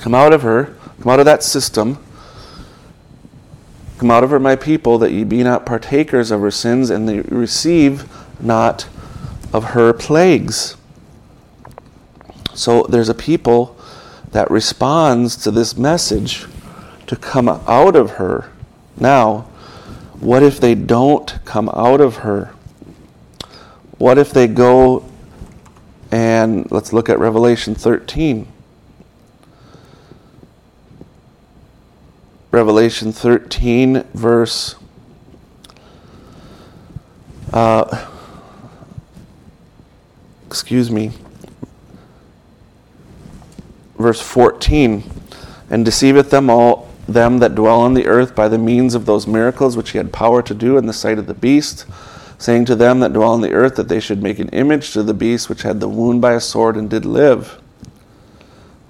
Come 0.00 0.14
out 0.14 0.32
of 0.32 0.42
her, 0.42 0.74
come 1.00 1.12
out 1.12 1.20
of 1.20 1.26
that 1.26 1.44
system. 1.44 1.98
Come 3.98 4.10
out 4.10 4.24
of 4.24 4.30
her, 4.30 4.40
my 4.40 4.56
people, 4.56 4.98
that 4.98 5.12
ye 5.12 5.22
be 5.22 5.44
not 5.44 5.64
partakers 5.64 6.32
of 6.32 6.40
her 6.40 6.50
sins, 6.50 6.90
and 6.90 7.08
ye 7.08 7.20
receive 7.20 8.04
not 8.40 8.88
of 9.52 9.64
her 9.74 9.92
plagues. 9.92 10.76
So 12.56 12.82
there's 12.84 13.08
a 13.08 13.14
people 13.14 13.76
that 14.32 14.50
responds 14.50 15.36
to 15.36 15.50
this 15.50 15.76
message 15.76 16.46
to 17.06 17.16
come 17.16 17.48
out 17.48 17.94
of 17.94 18.12
her. 18.12 18.50
Now, 18.98 19.42
what 20.18 20.42
if 20.42 20.58
they 20.58 20.74
don't 20.74 21.38
come 21.44 21.68
out 21.68 22.00
of 22.00 22.16
her? 22.16 22.52
What 23.98 24.18
if 24.18 24.32
they 24.32 24.48
go 24.48 25.04
and 26.10 26.70
let's 26.70 26.92
look 26.92 27.08
at 27.08 27.18
Revelation 27.18 27.74
13. 27.74 28.46
Revelation 32.50 33.12
13, 33.12 34.04
verse 34.14 34.76
uh, 37.52 38.08
excuse 40.46 40.90
me, 40.90 41.12
verse 43.98 44.20
14, 44.20 45.02
and 45.70 45.84
deceiveth 45.84 46.30
them 46.30 46.50
all 46.50 46.88
them 47.08 47.38
that 47.38 47.54
dwell 47.54 47.80
on 47.80 47.94
the 47.94 48.06
earth 48.06 48.34
by 48.34 48.48
the 48.48 48.58
means 48.58 48.94
of 48.94 49.06
those 49.06 49.26
miracles 49.26 49.76
which 49.76 49.90
he 49.90 49.98
had 49.98 50.12
power 50.12 50.42
to 50.42 50.54
do 50.54 50.76
in 50.76 50.86
the 50.86 50.92
sight 50.92 51.18
of 51.18 51.26
the 51.26 51.34
beast, 51.34 51.86
saying 52.38 52.64
to 52.64 52.74
them 52.74 53.00
that 53.00 53.12
dwell 53.12 53.32
on 53.32 53.40
the 53.40 53.52
earth 53.52 53.76
that 53.76 53.88
they 53.88 54.00
should 54.00 54.22
make 54.22 54.38
an 54.38 54.48
image 54.48 54.92
to 54.92 55.02
the 55.02 55.14
beast 55.14 55.48
which 55.48 55.62
had 55.62 55.80
the 55.80 55.88
wound 55.88 56.20
by 56.20 56.32
a 56.32 56.40
sword 56.40 56.76
and 56.76 56.90
did 56.90 57.04
live. 57.04 57.60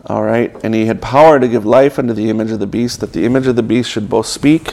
All 0.06 0.22
right, 0.22 0.54
and 0.64 0.74
he 0.74 0.86
had 0.86 1.02
power 1.02 1.38
to 1.38 1.48
give 1.48 1.66
life 1.66 1.98
unto 1.98 2.12
the 2.12 2.30
image 2.30 2.50
of 2.52 2.60
the 2.60 2.66
beast, 2.66 3.00
that 3.00 3.12
the 3.12 3.24
image 3.24 3.46
of 3.46 3.56
the 3.56 3.62
beast 3.62 3.90
should 3.90 4.08
both 4.08 4.26
speak 4.26 4.72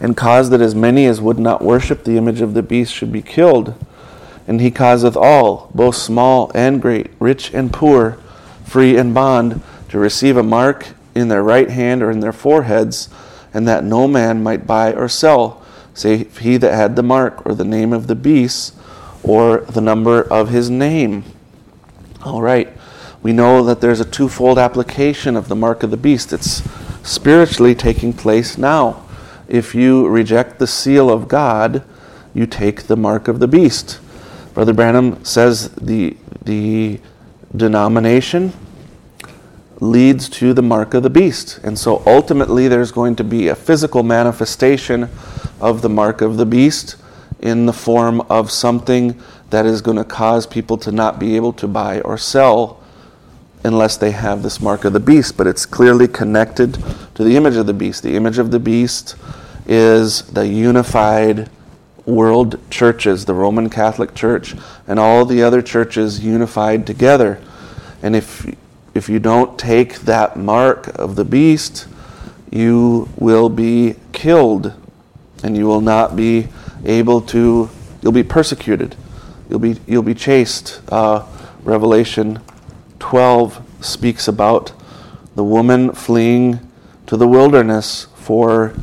and 0.00 0.16
cause 0.16 0.50
that 0.50 0.60
as 0.60 0.74
many 0.74 1.06
as 1.06 1.20
would 1.20 1.38
not 1.38 1.62
worship 1.62 2.04
the 2.04 2.16
image 2.16 2.40
of 2.40 2.54
the 2.54 2.62
beast 2.62 2.92
should 2.92 3.10
be 3.10 3.22
killed. 3.22 3.74
And 4.46 4.60
he 4.60 4.70
causeth 4.70 5.16
all, 5.16 5.70
both 5.74 5.96
small 5.96 6.50
and 6.54 6.80
great, 6.80 7.10
rich 7.18 7.52
and 7.52 7.72
poor, 7.72 8.18
free 8.70 8.96
and 8.96 9.12
bond, 9.12 9.60
to 9.88 9.98
receive 9.98 10.36
a 10.36 10.44
mark 10.44 10.86
in 11.16 11.26
their 11.26 11.42
right 11.42 11.70
hand 11.70 12.04
or 12.04 12.10
in 12.12 12.20
their 12.20 12.32
foreheads, 12.32 13.08
and 13.52 13.66
that 13.66 13.82
no 13.82 14.06
man 14.06 14.44
might 14.44 14.64
buy 14.64 14.92
or 14.92 15.08
sell, 15.08 15.60
save 15.92 16.38
he 16.38 16.56
that 16.56 16.72
had 16.72 16.94
the 16.94 17.02
mark 17.02 17.44
or 17.44 17.52
the 17.52 17.64
name 17.64 17.92
of 17.92 18.06
the 18.06 18.14
beast 18.14 18.76
or 19.24 19.58
the 19.62 19.80
number 19.80 20.22
of 20.22 20.50
his 20.50 20.70
name. 20.70 21.24
All 22.24 22.42
right, 22.42 22.68
we 23.24 23.32
know 23.32 23.64
that 23.64 23.80
there's 23.80 23.98
a 23.98 24.04
twofold 24.04 24.56
application 24.56 25.36
of 25.36 25.48
the 25.48 25.56
mark 25.56 25.82
of 25.82 25.90
the 25.90 25.96
beast. 25.96 26.32
It's 26.32 26.62
spiritually 27.02 27.74
taking 27.74 28.12
place 28.12 28.56
now. 28.56 29.04
If 29.48 29.74
you 29.74 30.06
reject 30.06 30.60
the 30.60 30.68
seal 30.68 31.10
of 31.10 31.26
God, 31.26 31.82
you 32.32 32.46
take 32.46 32.84
the 32.84 32.96
mark 32.96 33.26
of 33.26 33.40
the 33.40 33.48
beast. 33.48 33.98
Brother 34.54 34.72
Branham 34.72 35.24
says 35.24 35.70
the, 35.70 36.16
the 36.44 37.00
denomination 37.54 38.52
leads 39.80 40.28
to 40.28 40.52
the 40.52 40.62
mark 40.62 40.94
of 40.94 41.02
the 41.02 41.10
beast. 41.10 41.58
And 41.64 41.78
so 41.78 42.02
ultimately, 42.06 42.68
there's 42.68 42.92
going 42.92 43.16
to 43.16 43.24
be 43.24 43.48
a 43.48 43.54
physical 43.54 44.02
manifestation 44.02 45.08
of 45.60 45.82
the 45.82 45.88
mark 45.88 46.20
of 46.20 46.36
the 46.36 46.46
beast 46.46 46.96
in 47.40 47.66
the 47.66 47.72
form 47.72 48.20
of 48.22 48.50
something 48.50 49.18
that 49.48 49.66
is 49.66 49.80
going 49.80 49.96
to 49.96 50.04
cause 50.04 50.46
people 50.46 50.76
to 50.78 50.92
not 50.92 51.18
be 51.18 51.36
able 51.36 51.52
to 51.54 51.66
buy 51.66 52.00
or 52.02 52.18
sell 52.18 52.80
unless 53.64 53.96
they 53.96 54.10
have 54.10 54.42
this 54.42 54.60
mark 54.60 54.84
of 54.84 54.92
the 54.92 55.00
beast. 55.00 55.36
But 55.36 55.46
it's 55.46 55.66
clearly 55.66 56.06
connected 56.06 56.78
to 57.14 57.24
the 57.24 57.36
image 57.36 57.56
of 57.56 57.66
the 57.66 57.74
beast. 57.74 58.02
The 58.02 58.16
image 58.16 58.38
of 58.38 58.50
the 58.50 58.60
beast 58.60 59.16
is 59.66 60.22
the 60.22 60.46
unified 60.46 61.48
world 62.06 62.58
churches, 62.70 63.24
the 63.24 63.34
Roman 63.34 63.70
Catholic 63.70 64.14
Church, 64.14 64.54
and 64.86 64.98
all 64.98 65.24
the 65.24 65.42
other 65.42 65.62
churches 65.62 66.20
unified 66.20 66.86
together. 66.86 67.40
And 68.02 68.16
if 68.16 68.46
if 68.94 69.08
you 69.08 69.18
don't 69.20 69.58
take 69.58 70.00
that 70.00 70.36
mark 70.36 70.88
of 70.98 71.16
the 71.16 71.24
beast, 71.24 71.86
you 72.50 73.08
will 73.16 73.48
be 73.48 73.94
killed 74.12 74.74
and 75.42 75.56
you 75.56 75.66
will 75.66 75.80
not 75.80 76.16
be 76.16 76.48
able 76.84 77.20
to, 77.20 77.70
you'll 78.02 78.12
be 78.12 78.24
persecuted. 78.24 78.96
You'll 79.48 79.60
be, 79.60 79.76
you'll 79.86 80.02
be 80.02 80.14
chased. 80.14 80.80
Uh, 80.90 81.24
Revelation 81.62 82.40
12 82.98 83.62
speaks 83.80 84.28
about 84.28 84.72
the 85.34 85.44
woman 85.44 85.92
fleeing 85.92 86.60
to 87.06 87.16
the 87.16 87.28
wilderness 87.28 88.06
for 88.16 88.74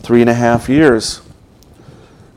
three 0.00 0.20
and 0.20 0.30
a 0.30 0.34
half 0.34 0.68
years. 0.68 1.22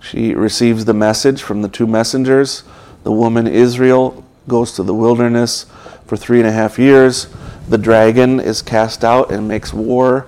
She 0.05 0.35
receives 0.35 0.85
the 0.85 0.93
message 0.93 1.41
from 1.41 1.63
the 1.63 1.67
two 1.67 1.87
messengers. 1.87 2.63
The 3.03 3.11
woman 3.11 3.47
Israel 3.47 4.23
goes 4.47 4.73
to 4.73 4.83
the 4.83 4.93
wilderness 4.93 5.65
for 6.05 6.15
three 6.15 6.37
and 6.37 6.47
a 6.47 6.51
half 6.51 6.77
years. 6.77 7.27
The 7.69 7.79
dragon 7.79 8.39
is 8.39 8.61
cast 8.61 9.03
out 9.03 9.31
and 9.31 9.47
makes 9.47 9.73
war 9.73 10.27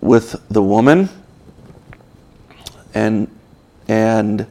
with 0.00 0.34
the 0.50 0.62
woman. 0.62 1.10
And, 2.92 3.30
and 3.86 4.46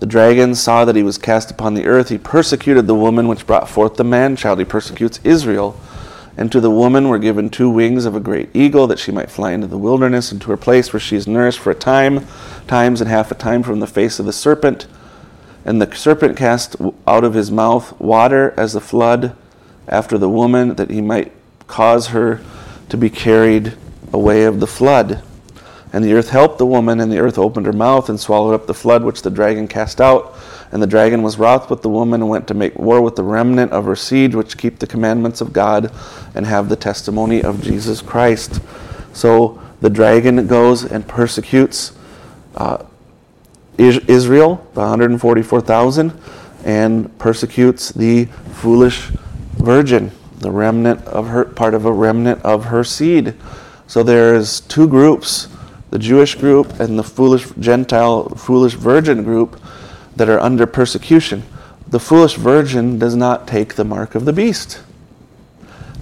the 0.00 0.06
dragon 0.06 0.54
saw 0.54 0.84
that 0.84 0.94
he 0.94 1.02
was 1.02 1.16
cast 1.16 1.50
upon 1.50 1.72
the 1.72 1.86
earth. 1.86 2.10
He 2.10 2.18
persecuted 2.18 2.86
the 2.86 2.94
woman 2.94 3.28
which 3.28 3.46
brought 3.46 3.66
forth 3.66 3.96
the 3.96 4.04
man 4.04 4.36
child. 4.36 4.58
He 4.58 4.66
persecutes 4.66 5.20
Israel. 5.24 5.80
And 6.36 6.52
to 6.52 6.60
the 6.60 6.70
woman 6.70 7.08
were 7.08 7.18
given 7.18 7.48
two 7.48 7.70
wings 7.70 8.04
of 8.04 8.14
a 8.14 8.20
great 8.20 8.50
eagle, 8.54 8.86
that 8.88 8.98
she 8.98 9.10
might 9.10 9.30
fly 9.30 9.52
into 9.52 9.66
the 9.66 9.78
wilderness, 9.78 10.32
into 10.32 10.50
her 10.50 10.56
place 10.56 10.92
where 10.92 11.00
she 11.00 11.16
is 11.16 11.26
nourished 11.26 11.58
for 11.58 11.70
a 11.70 11.74
time, 11.74 12.26
times 12.66 13.00
and 13.00 13.08
half 13.08 13.30
a 13.30 13.34
time 13.34 13.62
from 13.62 13.80
the 13.80 13.86
face 13.86 14.18
of 14.18 14.26
the 14.26 14.32
serpent. 14.32 14.86
And 15.64 15.80
the 15.80 15.94
serpent 15.94 16.36
cast 16.36 16.76
out 17.06 17.24
of 17.24 17.34
his 17.34 17.50
mouth 17.50 17.98
water 17.98 18.52
as 18.56 18.74
a 18.74 18.80
flood 18.80 19.34
after 19.88 20.18
the 20.18 20.28
woman, 20.28 20.74
that 20.74 20.90
he 20.90 21.00
might 21.00 21.32
cause 21.66 22.08
her 22.08 22.40
to 22.88 22.96
be 22.96 23.10
carried 23.10 23.74
away 24.12 24.44
of 24.44 24.60
the 24.60 24.66
flood. 24.66 25.22
And 25.92 26.04
the 26.04 26.12
earth 26.12 26.28
helped 26.28 26.58
the 26.58 26.66
woman, 26.66 27.00
and 27.00 27.10
the 27.10 27.18
earth 27.18 27.38
opened 27.38 27.64
her 27.64 27.72
mouth 27.72 28.08
and 28.10 28.20
swallowed 28.20 28.54
up 28.54 28.66
the 28.66 28.74
flood 28.74 29.04
which 29.04 29.22
the 29.22 29.30
dragon 29.30 29.66
cast 29.66 30.00
out. 30.00 30.34
And 30.72 30.82
the 30.82 30.86
dragon 30.86 31.22
was 31.22 31.38
wroth 31.38 31.70
with 31.70 31.82
the 31.82 31.88
woman 31.88 32.20
and 32.22 32.30
went 32.30 32.48
to 32.48 32.54
make 32.54 32.76
war 32.76 33.00
with 33.00 33.16
the 33.16 33.22
remnant 33.22 33.72
of 33.72 33.84
her 33.84 33.96
seed, 33.96 34.34
which 34.34 34.58
keep 34.58 34.78
the 34.78 34.86
commandments 34.86 35.40
of 35.40 35.52
God 35.52 35.92
and 36.34 36.46
have 36.46 36.68
the 36.68 36.76
testimony 36.76 37.42
of 37.42 37.62
Jesus 37.62 38.02
Christ. 38.02 38.60
So 39.12 39.60
the 39.80 39.90
dragon 39.90 40.46
goes 40.46 40.84
and 40.84 41.06
persecutes 41.06 41.92
uh, 42.56 42.84
Israel, 43.78 44.66
the 44.74 44.80
144,000, 44.80 46.12
and 46.64 47.18
persecutes 47.18 47.90
the 47.90 48.24
foolish 48.54 49.10
virgin, 49.58 50.10
the 50.38 50.50
remnant 50.50 51.04
of 51.04 51.28
her 51.28 51.44
part 51.44 51.74
of 51.74 51.84
a 51.84 51.92
remnant 51.92 52.42
of 52.42 52.66
her 52.66 52.82
seed. 52.82 53.34
So 53.86 54.02
there's 54.02 54.60
two 54.62 54.88
groups, 54.88 55.48
the 55.90 55.98
Jewish 55.98 56.34
group 56.34 56.80
and 56.80 56.98
the 56.98 57.04
foolish 57.04 57.48
Gentile 57.60 58.28
foolish 58.30 58.74
virgin 58.74 59.22
group 59.22 59.60
that 60.16 60.28
are 60.28 60.40
under 60.40 60.66
persecution. 60.66 61.42
The 61.88 62.00
foolish 62.00 62.34
virgin 62.34 62.98
does 62.98 63.14
not 63.14 63.46
take 63.46 63.74
the 63.74 63.84
mark 63.84 64.14
of 64.14 64.24
the 64.24 64.32
beast. 64.32 64.82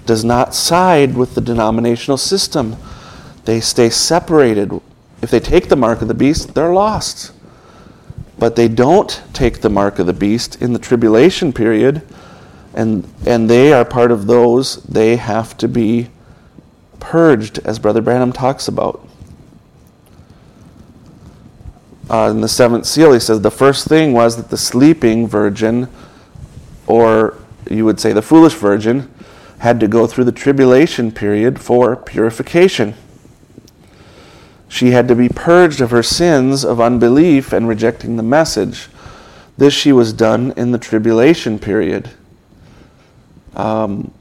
Does 0.05 0.23
not 0.23 0.55
side 0.55 1.15
with 1.15 1.35
the 1.35 1.41
denominational 1.41 2.17
system. 2.17 2.75
They 3.45 3.59
stay 3.59 3.89
separated. 3.89 4.71
If 5.21 5.29
they 5.31 5.39
take 5.39 5.69
the 5.69 5.75
mark 5.75 6.01
of 6.01 6.07
the 6.07 6.13
beast, 6.13 6.55
they're 6.55 6.73
lost. 6.73 7.31
But 8.39 8.55
they 8.55 8.67
don't 8.67 9.21
take 9.33 9.61
the 9.61 9.69
mark 9.69 9.99
of 9.99 10.07
the 10.07 10.13
beast 10.13 10.61
in 10.61 10.73
the 10.73 10.79
tribulation 10.79 11.53
period 11.53 12.01
and 12.75 13.09
and 13.25 13.49
they 13.49 13.73
are 13.73 13.85
part 13.85 14.11
of 14.11 14.27
those 14.27 14.83
they 14.83 15.15
have 15.15 15.57
to 15.57 15.67
be 15.67 16.09
purged 16.99 17.57
as 17.59 17.79
brother 17.79 18.01
branham 18.01 18.33
talks 18.33 18.67
about 18.67 19.04
uh, 22.09 22.29
in 22.31 22.41
the 22.41 22.47
seventh 22.47 22.85
seal 22.85 23.13
he 23.13 23.19
says 23.19 23.41
the 23.41 23.51
first 23.51 23.87
thing 23.87 24.13
was 24.13 24.37
that 24.37 24.49
the 24.49 24.57
sleeping 24.57 25.27
virgin 25.27 25.87
or 26.87 27.37
you 27.69 27.85
would 27.85 27.99
say 27.99 28.13
the 28.13 28.21
foolish 28.21 28.53
virgin 28.53 29.11
had 29.59 29.79
to 29.79 29.87
go 29.87 30.05
through 30.05 30.25
the 30.25 30.31
tribulation 30.31 31.11
period 31.11 31.59
for 31.59 31.95
purification. 31.95 32.93
She 34.67 34.91
had 34.91 35.07
to 35.07 35.15
be 35.15 35.29
purged 35.29 35.81
of 35.81 35.91
her 35.91 36.03
sins 36.03 36.63
of 36.65 36.81
unbelief 36.81 37.53
and 37.53 37.67
rejecting 37.67 38.17
the 38.17 38.23
message. 38.23 38.89
This 39.57 39.73
she 39.73 39.91
was 39.91 40.11
done 40.11 40.53
in 40.57 40.71
the 40.71 40.77
tribulation 40.77 41.59
period. 41.59 42.09
Um, 43.55 44.11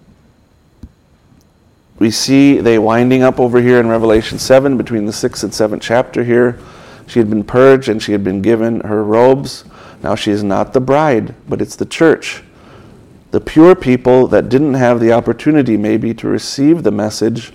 we 1.98 2.10
see 2.10 2.58
they 2.60 2.78
winding 2.78 3.22
up 3.22 3.40
over 3.40 3.60
here 3.60 3.80
in 3.80 3.88
Revelation 3.88 4.38
7 4.38 4.76
between 4.76 5.06
the 5.06 5.12
sixth 5.12 5.42
and 5.42 5.52
seventh 5.52 5.82
chapter 5.82 6.22
here. 6.22 6.58
She 7.06 7.18
had 7.18 7.30
been 7.30 7.44
purged 7.44 7.88
and 7.88 8.02
she 8.02 8.12
had 8.12 8.24
been 8.24 8.42
given 8.42 8.80
her 8.80 9.04
robes. 9.04 9.64
Now 10.02 10.14
she 10.14 10.30
is 10.30 10.42
not 10.42 10.72
the 10.72 10.80
bride, 10.80 11.34
but 11.48 11.60
it's 11.60 11.76
the 11.76 11.86
church. 11.86 12.42
The 13.30 13.40
pure 13.40 13.74
people 13.74 14.26
that 14.28 14.48
didn't 14.48 14.74
have 14.74 15.00
the 15.00 15.12
opportunity, 15.12 15.76
maybe, 15.76 16.14
to 16.14 16.28
receive 16.28 16.82
the 16.82 16.92
message, 16.92 17.52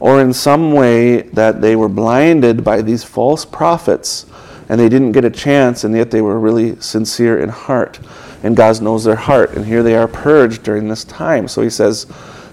or 0.00 0.20
in 0.20 0.32
some 0.32 0.72
way 0.72 1.22
that 1.22 1.60
they 1.60 1.76
were 1.76 1.88
blinded 1.88 2.64
by 2.64 2.82
these 2.82 3.04
false 3.04 3.44
prophets 3.44 4.26
and 4.68 4.78
they 4.78 4.88
didn't 4.88 5.12
get 5.12 5.24
a 5.24 5.30
chance, 5.30 5.84
and 5.84 5.96
yet 5.96 6.10
they 6.10 6.20
were 6.20 6.38
really 6.38 6.78
sincere 6.80 7.38
in 7.38 7.48
heart. 7.48 7.98
And 8.42 8.56
God 8.56 8.80
knows 8.82 9.04
their 9.04 9.16
heart, 9.16 9.54
and 9.54 9.64
here 9.64 9.82
they 9.82 9.96
are 9.96 10.06
purged 10.06 10.62
during 10.62 10.88
this 10.88 11.04
time. 11.04 11.48
So 11.48 11.62
he 11.62 11.70
says, 11.70 12.06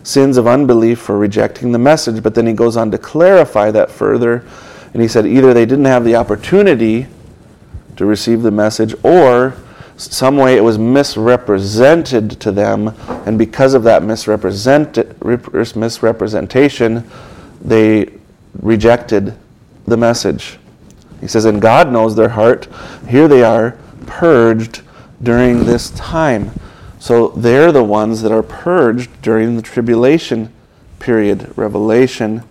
sins 0.04 0.38
of 0.38 0.48
unbelief 0.48 1.00
for 1.00 1.18
rejecting 1.18 1.72
the 1.72 1.80
message, 1.80 2.24
but 2.24 2.34
then 2.34 2.48
he 2.48 2.54
goes 2.54 2.78
on 2.78 2.90
to 2.92 2.98
clarify 2.98 3.70
that 3.72 3.92
further, 3.92 4.46
and 4.96 5.02
he 5.02 5.10
said 5.10 5.28
either 5.28 5.54
they 5.54 5.66
didn't 5.66 5.84
have 5.84 6.06
the 6.06 6.16
opportunity 6.16 7.06
to 7.98 8.06
receive 8.06 8.44
the 8.44 8.50
message, 8.50 8.96
or 9.04 9.54
some 9.98 10.38
way 10.38 10.56
it 10.56 10.64
was 10.64 10.78
misrepresented 10.78 12.40
to 12.40 12.50
them, 12.50 12.94
and 13.26 13.38
because 13.38 13.74
of 13.74 13.84
that 13.84 14.04
misrepresent, 14.04 14.98
misrepresentation, 15.76 17.04
they 17.62 18.10
rejected 18.62 19.36
the 19.86 19.98
message. 19.98 20.60
He 21.20 21.28
says, 21.28 21.44
and 21.44 21.62
God 21.62 21.92
knows 21.92 22.16
their 22.16 22.30
heart. 22.30 22.70
Here 23.10 23.28
they 23.28 23.44
are, 23.44 23.78
purged 24.06 24.82
during 25.22 25.66
this 25.66 25.90
time. 25.90 26.52
So 27.00 27.28
they're 27.28 27.74
the 27.74 27.84
ones 27.84 28.22
that 28.22 28.32
are 28.32 28.44
purged 28.44 29.22
during 29.22 29.58
the 29.58 29.62
tribulation 29.62 30.54
period. 31.00 31.52
Revelation 31.58 32.44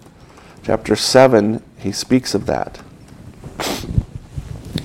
chapter 0.62 0.94
7, 0.94 1.62
he 1.84 1.92
speaks 1.92 2.34
of 2.34 2.46
that. 2.46 2.80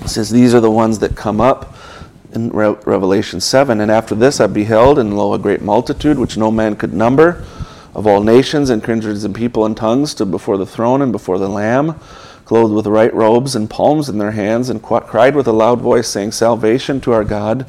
He 0.02 0.08
says, 0.08 0.28
These 0.28 0.54
are 0.54 0.60
the 0.60 0.70
ones 0.70 0.98
that 0.98 1.16
come 1.16 1.40
up 1.40 1.74
in 2.34 2.50
Re- 2.50 2.76
Revelation 2.84 3.40
7. 3.40 3.80
And 3.80 3.90
after 3.90 4.14
this 4.14 4.38
I 4.38 4.46
beheld, 4.46 4.98
and 4.98 5.16
lo, 5.16 5.32
a 5.32 5.38
great 5.38 5.62
multitude, 5.62 6.18
which 6.18 6.36
no 6.36 6.50
man 6.50 6.76
could 6.76 6.92
number, 6.92 7.42
of 7.94 8.06
all 8.06 8.22
nations 8.22 8.68
and 8.68 8.84
kindreds 8.84 9.24
and 9.24 9.34
people 9.34 9.64
and 9.64 9.74
tongues, 9.74 10.10
stood 10.10 10.30
before 10.30 10.58
the 10.58 10.66
throne 10.66 11.00
and 11.00 11.10
before 11.10 11.38
the 11.38 11.48
Lamb, 11.48 11.98
clothed 12.44 12.74
with 12.74 12.86
white 12.86 13.14
robes 13.14 13.56
and 13.56 13.70
palms 13.70 14.10
in 14.10 14.18
their 14.18 14.32
hands, 14.32 14.68
and 14.68 14.82
cried 14.82 15.34
with 15.34 15.48
a 15.48 15.52
loud 15.52 15.80
voice, 15.80 16.06
saying, 16.06 16.32
Salvation 16.32 17.00
to 17.00 17.12
our 17.12 17.24
God, 17.24 17.62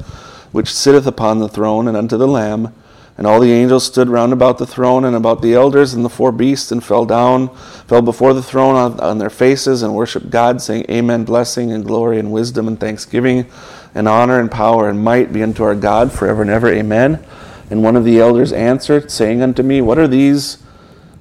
which 0.52 0.70
sitteth 0.70 1.06
upon 1.06 1.38
the 1.38 1.48
throne, 1.48 1.88
and 1.88 1.96
unto 1.96 2.18
the 2.18 2.28
Lamb. 2.28 2.74
And 3.18 3.26
all 3.26 3.40
the 3.40 3.52
angels 3.52 3.84
stood 3.84 4.08
round 4.08 4.32
about 4.32 4.58
the 4.58 4.66
throne 4.66 5.04
and 5.04 5.14
about 5.14 5.42
the 5.42 5.54
elders 5.54 5.92
and 5.94 6.04
the 6.04 6.08
four 6.08 6.32
beasts, 6.32 6.72
and 6.72 6.82
fell 6.82 7.04
down, 7.04 7.54
fell 7.86 8.02
before 8.02 8.32
the 8.32 8.42
throne 8.42 8.74
on, 8.74 9.00
on 9.00 9.18
their 9.18 9.30
faces, 9.30 9.82
and 9.82 9.94
worshipped 9.94 10.30
God, 10.30 10.62
saying, 10.62 10.86
Amen, 10.90 11.24
blessing 11.24 11.72
and 11.72 11.84
glory 11.84 12.18
and 12.18 12.32
wisdom 12.32 12.68
and 12.68 12.80
thanksgiving 12.80 13.46
and 13.94 14.08
honor 14.08 14.40
and 14.40 14.50
power 14.50 14.88
and 14.88 15.02
might 15.02 15.32
be 15.32 15.42
unto 15.42 15.62
our 15.62 15.74
God 15.74 16.12
forever 16.12 16.42
and 16.42 16.50
ever. 16.50 16.68
Amen. 16.68 17.22
And 17.70 17.82
one 17.82 17.96
of 17.96 18.04
the 18.04 18.20
elders 18.20 18.52
answered, 18.52 19.10
saying 19.10 19.42
unto 19.42 19.62
me, 19.62 19.80
What 19.80 19.98
are 19.98 20.08
these 20.08 20.62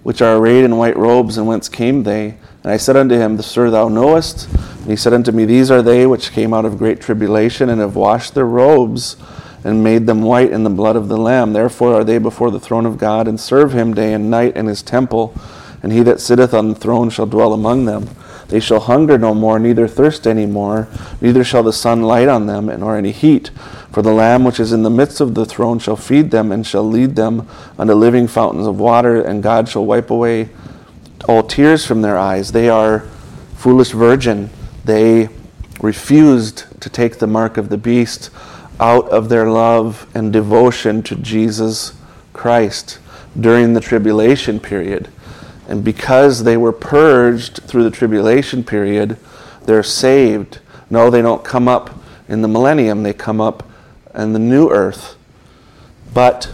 which 0.03 0.21
are 0.21 0.37
arrayed 0.37 0.63
in 0.63 0.77
white 0.77 0.97
robes, 0.97 1.37
and 1.37 1.47
whence 1.47 1.69
came 1.69 2.03
they? 2.03 2.37
And 2.63 2.71
I 2.71 2.77
said 2.77 2.95
unto 2.95 3.15
him, 3.15 3.41
Sir, 3.41 3.69
thou 3.69 3.87
knowest. 3.87 4.49
And 4.49 4.89
he 4.89 4.95
said 4.95 5.13
unto 5.13 5.31
me, 5.31 5.45
These 5.45 5.71
are 5.71 5.81
they 5.81 6.05
which 6.05 6.31
came 6.31 6.53
out 6.53 6.65
of 6.65 6.77
great 6.77 7.01
tribulation, 7.01 7.69
and 7.69 7.79
have 7.81 7.95
washed 7.95 8.33
their 8.33 8.45
robes, 8.45 9.15
and 9.63 9.83
made 9.83 10.07
them 10.07 10.21
white 10.21 10.51
in 10.51 10.63
the 10.63 10.69
blood 10.69 10.95
of 10.95 11.07
the 11.07 11.17
Lamb. 11.17 11.53
Therefore 11.53 11.93
are 11.93 12.03
they 12.03 12.17
before 12.17 12.51
the 12.51 12.59
throne 12.59 12.85
of 12.85 12.97
God, 12.97 13.27
and 13.27 13.39
serve 13.39 13.73
him 13.73 13.93
day 13.93 14.13
and 14.13 14.29
night 14.29 14.55
in 14.55 14.65
his 14.65 14.81
temple. 14.81 15.33
And 15.83 15.91
he 15.91 16.03
that 16.03 16.19
sitteth 16.19 16.53
on 16.53 16.69
the 16.69 16.75
throne 16.75 17.09
shall 17.09 17.25
dwell 17.25 17.53
among 17.53 17.85
them. 17.85 18.09
They 18.49 18.59
shall 18.59 18.81
hunger 18.81 19.17
no 19.17 19.33
more, 19.33 19.59
neither 19.59 19.87
thirst 19.87 20.27
any 20.27 20.45
more, 20.45 20.87
neither 21.21 21.43
shall 21.43 21.63
the 21.63 21.73
sun 21.73 22.01
light 22.01 22.27
on 22.27 22.47
them, 22.47 22.65
nor 22.65 22.97
any 22.97 23.11
heat. 23.11 23.49
For 23.91 24.01
the 24.01 24.11
Lamb 24.11 24.43
which 24.43 24.59
is 24.59 24.73
in 24.73 24.83
the 24.83 24.89
midst 24.89 25.21
of 25.21 25.35
the 25.35 25.45
throne 25.45 25.79
shall 25.79 25.95
feed 25.95 26.31
them, 26.31 26.51
and 26.51 26.67
shall 26.67 26.83
lead 26.83 27.15
them 27.15 27.47
unto 27.79 27.93
living 27.93 28.27
fountains 28.27 28.67
of 28.67 28.79
water, 28.79 29.21
and 29.21 29.41
God 29.41 29.69
shall 29.69 29.85
wipe 29.85 30.09
away 30.09 30.49
all 31.27 31.43
tears 31.43 31.85
from 31.85 32.01
their 32.01 32.17
eyes. 32.17 32.51
They 32.51 32.67
are 32.67 33.01
foolish 33.55 33.91
virgin. 33.91 34.49
They 34.85 35.29
refused 35.81 36.65
to 36.81 36.89
take 36.89 37.19
the 37.19 37.27
mark 37.27 37.57
of 37.57 37.69
the 37.69 37.77
beast 37.77 38.29
out 38.81 39.07
of 39.09 39.29
their 39.29 39.47
love 39.49 40.09
and 40.15 40.33
devotion 40.33 41.03
to 41.03 41.15
Jesus 41.15 41.93
Christ 42.33 42.99
during 43.39 43.73
the 43.73 43.79
tribulation 43.79 44.59
period. 44.59 45.07
And 45.69 45.83
because 45.83 46.43
they 46.43 46.57
were 46.57 46.73
purged 46.73 47.57
through 47.63 47.83
the 47.83 47.91
tribulation 47.91 48.63
period, 48.63 49.17
they're 49.63 49.83
saved. 49.83 50.59
No, 50.89 51.09
they 51.09 51.21
don't 51.21 51.43
come 51.43 51.67
up 51.67 51.91
in 52.27 52.41
the 52.41 52.47
millennium, 52.47 53.03
they 53.03 53.13
come 53.13 53.39
up 53.39 53.69
in 54.15 54.33
the 54.33 54.39
new 54.39 54.69
earth. 54.69 55.15
But 56.13 56.51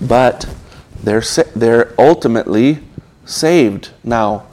but 0.00 0.54
they're 1.02 1.22
they're 1.54 1.94
ultimately 1.98 2.80
saved. 3.24 3.90
Now, 4.04 4.46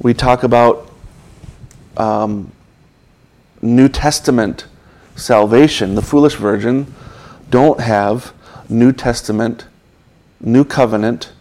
we 0.00 0.14
talk 0.14 0.44
about 0.44 0.90
um, 1.96 2.52
New 3.60 3.88
Testament 3.88 4.66
salvation. 5.18 5.94
The 5.94 6.02
foolish 6.02 6.36
virgin 6.36 6.94
don't 7.50 7.80
have 7.80 8.32
New 8.68 8.92
Testament, 8.92 9.66
New 10.40 10.64
Covenant 10.64 11.32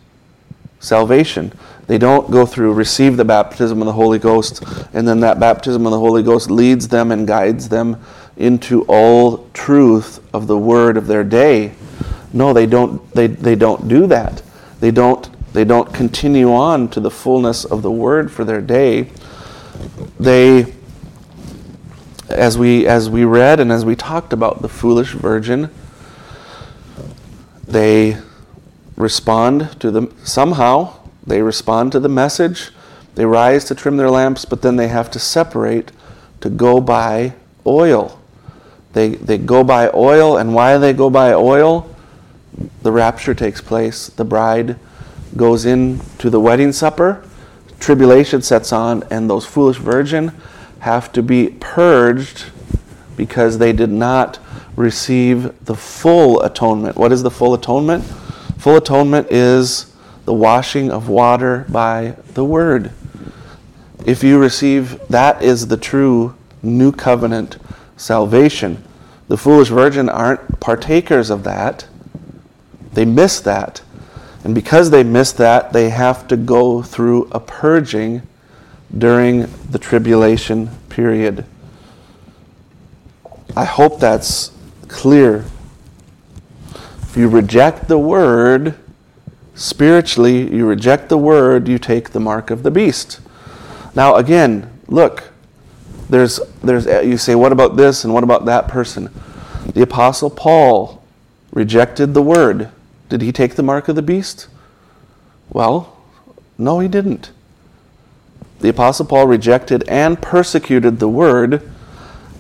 salvation. 0.80 1.54
They 1.88 1.98
don't 1.98 2.30
go 2.30 2.46
through, 2.46 2.74
receive 2.74 3.16
the 3.16 3.26
baptism 3.26 3.82
of 3.82 3.86
the 3.86 3.94
Holy 3.94 4.20
Ghost, 4.20 4.62
and 4.94 5.08
then 5.08 5.22
that 5.22 5.40
baptism 5.40 5.86
of 5.86 5.92
the 5.92 6.00
Holy 6.00 6.22
Ghost 6.22 6.52
leads 6.52 6.90
them 6.90 7.12
and 7.12 7.28
guides 7.28 7.70
them 7.70 8.02
into 8.36 8.84
all 8.84 9.50
truth 9.54 10.20
of 10.34 10.48
the 10.48 10.58
word 10.58 10.98
of 10.98 11.08
their 11.08 11.24
day. 11.24 11.74
No, 12.34 12.54
they 12.54 12.66
don't 12.66 13.10
they, 13.14 13.28
they 13.28 13.56
don't 13.56 13.88
do 13.88 14.06
that. 14.08 14.42
They 14.80 14.92
don't 14.92 15.30
they 15.54 15.64
don't 15.64 15.92
continue 15.94 16.52
on 16.52 16.90
to 16.90 17.00
the 17.00 17.10
fullness 17.10 17.64
of 17.66 17.82
the 17.82 17.92
word 17.92 18.32
for 18.32 18.44
their 18.44 18.62
day. 18.62 19.10
They 20.20 20.74
as 22.30 22.58
we 22.58 22.86
as 22.86 23.10
we 23.10 23.24
read 23.24 23.60
and 23.60 23.72
as 23.72 23.86
we 23.86 23.96
talked 23.96 24.34
about 24.34 24.62
the 24.62 24.70
foolish 24.70 25.14
virgin, 25.14 25.70
they 27.66 28.18
respond 28.96 29.80
to 29.80 29.92
them 29.92 30.16
somehow. 30.24 30.94
They 31.26 31.42
respond 31.42 31.92
to 31.92 32.00
the 32.00 32.10
message. 32.10 32.72
They 33.16 33.26
rise 33.26 33.66
to 33.66 33.76
trim 33.76 33.98
their 33.98 34.10
lamps, 34.10 34.46
but 34.46 34.62
then 34.62 34.76
they 34.76 34.88
have 34.88 35.10
to 35.12 35.20
separate 35.20 35.92
to 36.42 36.50
go 36.50 36.80
buy 36.80 37.34
oil. 37.66 38.20
They, 38.94 39.10
they 39.10 39.38
go 39.38 39.64
buy 39.64 39.90
oil, 39.94 40.38
and 40.38 40.54
why 40.54 40.78
they 40.78 40.94
go 40.94 41.10
buy 41.10 41.34
oil? 41.34 41.94
The 42.84 42.92
rapture 42.92 43.34
takes 43.34 43.62
place. 43.62 44.08
The 44.08 44.24
bride 44.24 44.78
goes 45.36 45.66
in 45.66 46.00
to 46.20 46.30
the 46.30 46.40
wedding 46.40 46.72
supper. 46.72 47.24
Tribulation 47.80 48.42
sets 48.42 48.72
on, 48.72 49.04
and 49.12 49.30
those 49.30 49.46
foolish 49.46 49.78
virgin 49.78 50.32
have 50.80 51.12
to 51.14 51.24
be 51.24 51.50
purged 51.60 52.46
because 53.16 53.58
they 53.58 53.74
did 53.74 53.90
not 53.90 54.40
receive 54.76 55.66
the 55.66 55.76
full 55.76 56.42
atonement. 56.42 56.96
What 56.96 57.12
is 57.12 57.24
the 57.24 57.32
full 57.32 57.54
atonement? 57.54 58.04
Full 58.58 58.78
atonement 58.78 59.32
is 59.32 59.94
the 60.26 60.34
washing 60.34 60.92
of 60.92 61.10
water 61.10 61.66
by 61.70 62.16
the 62.34 62.46
word. 62.46 62.92
If 64.06 64.24
you 64.24 64.38
receive, 64.38 65.00
that 65.10 65.42
is 65.42 65.68
the 65.68 65.78
true 65.78 66.36
new 66.62 66.92
covenant 66.92 67.58
salvation. 67.98 68.84
The 69.28 69.38
foolish 69.38 69.70
virgin 69.70 70.10
aren't 70.10 70.60
partakers 70.60 71.30
of 71.30 71.44
that. 71.44 71.88
They 72.94 73.06
miss 73.06 73.40
that. 73.42 73.82
And 74.44 74.56
because 74.56 74.92
they 74.92 75.04
miss 75.04 75.32
that, 75.34 75.74
they 75.74 75.90
have 75.90 76.28
to 76.30 76.38
go 76.38 76.82
through 76.82 77.28
a 77.32 77.40
purging 77.40 78.22
during 78.96 79.48
the 79.72 79.80
tribulation 79.80 80.70
period. 80.90 81.46
I 83.56 83.66
hope 83.66 84.00
that's 84.00 84.52
clear 84.88 85.46
If 87.02 87.18
you 87.18 87.30
reject 87.30 87.88
the 87.88 87.98
word, 87.98 88.76
spiritually, 89.56 90.54
you 90.54 90.66
reject 90.66 91.10
the 91.10 91.18
word, 91.18 91.68
you 91.68 91.80
take 91.80 92.12
the 92.12 92.20
mark 92.20 92.52
of 92.52 92.64
the 92.64 92.70
beast. 92.70 93.20
Now, 93.96 94.16
again, 94.16 94.70
look, 94.88 95.32
there's, 96.10 96.40
there's, 96.62 96.86
you 96.86 97.18
say, 97.18 97.34
what 97.34 97.52
about 97.52 97.76
this 97.76 98.04
and 98.04 98.14
what 98.14 98.24
about 98.24 98.46
that 98.46 98.68
person? 98.68 99.12
The 99.74 99.82
Apostle 99.82 100.30
Paul 100.30 101.04
rejected 101.52 102.14
the 102.14 102.22
word. 102.22 102.70
Did 103.10 103.22
he 103.22 103.32
take 103.32 103.56
the 103.56 103.64
mark 103.64 103.88
of 103.88 103.96
the 103.96 104.02
beast? 104.02 104.48
Well, 105.50 105.98
no, 106.58 106.80
he 106.80 106.88
didn't. 106.88 107.32
The 108.60 108.70
Apostle 108.70 109.06
Paul 109.06 109.28
rejected 109.28 109.88
and 109.88 110.22
persecuted 110.22 111.00
the 111.00 111.10
word, 111.10 111.70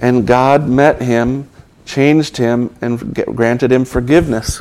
and 0.01 0.27
God 0.27 0.67
met 0.67 1.01
him 1.01 1.49
changed 1.87 2.37
him 2.37 2.75
and 2.81 3.15
granted 3.35 3.71
him 3.71 3.85
forgiveness. 3.85 4.57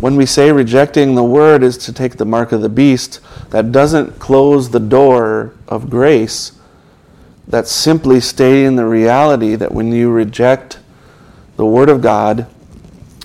When 0.00 0.16
we 0.16 0.26
say 0.26 0.50
rejecting 0.50 1.14
the 1.14 1.24
word 1.24 1.62
is 1.62 1.78
to 1.78 1.92
take 1.92 2.16
the 2.16 2.24
mark 2.24 2.52
of 2.52 2.62
the 2.62 2.68
beast, 2.68 3.20
that 3.50 3.70
doesn't 3.70 4.18
close 4.18 4.70
the 4.70 4.80
door 4.80 5.54
of 5.68 5.88
grace. 5.88 6.52
That's 7.46 7.70
simply 7.70 8.20
stating 8.20 8.76
the 8.76 8.86
reality 8.86 9.54
that 9.54 9.72
when 9.72 9.92
you 9.92 10.10
reject 10.10 10.80
the 11.56 11.66
word 11.66 11.88
of 11.88 12.02
God, 12.02 12.46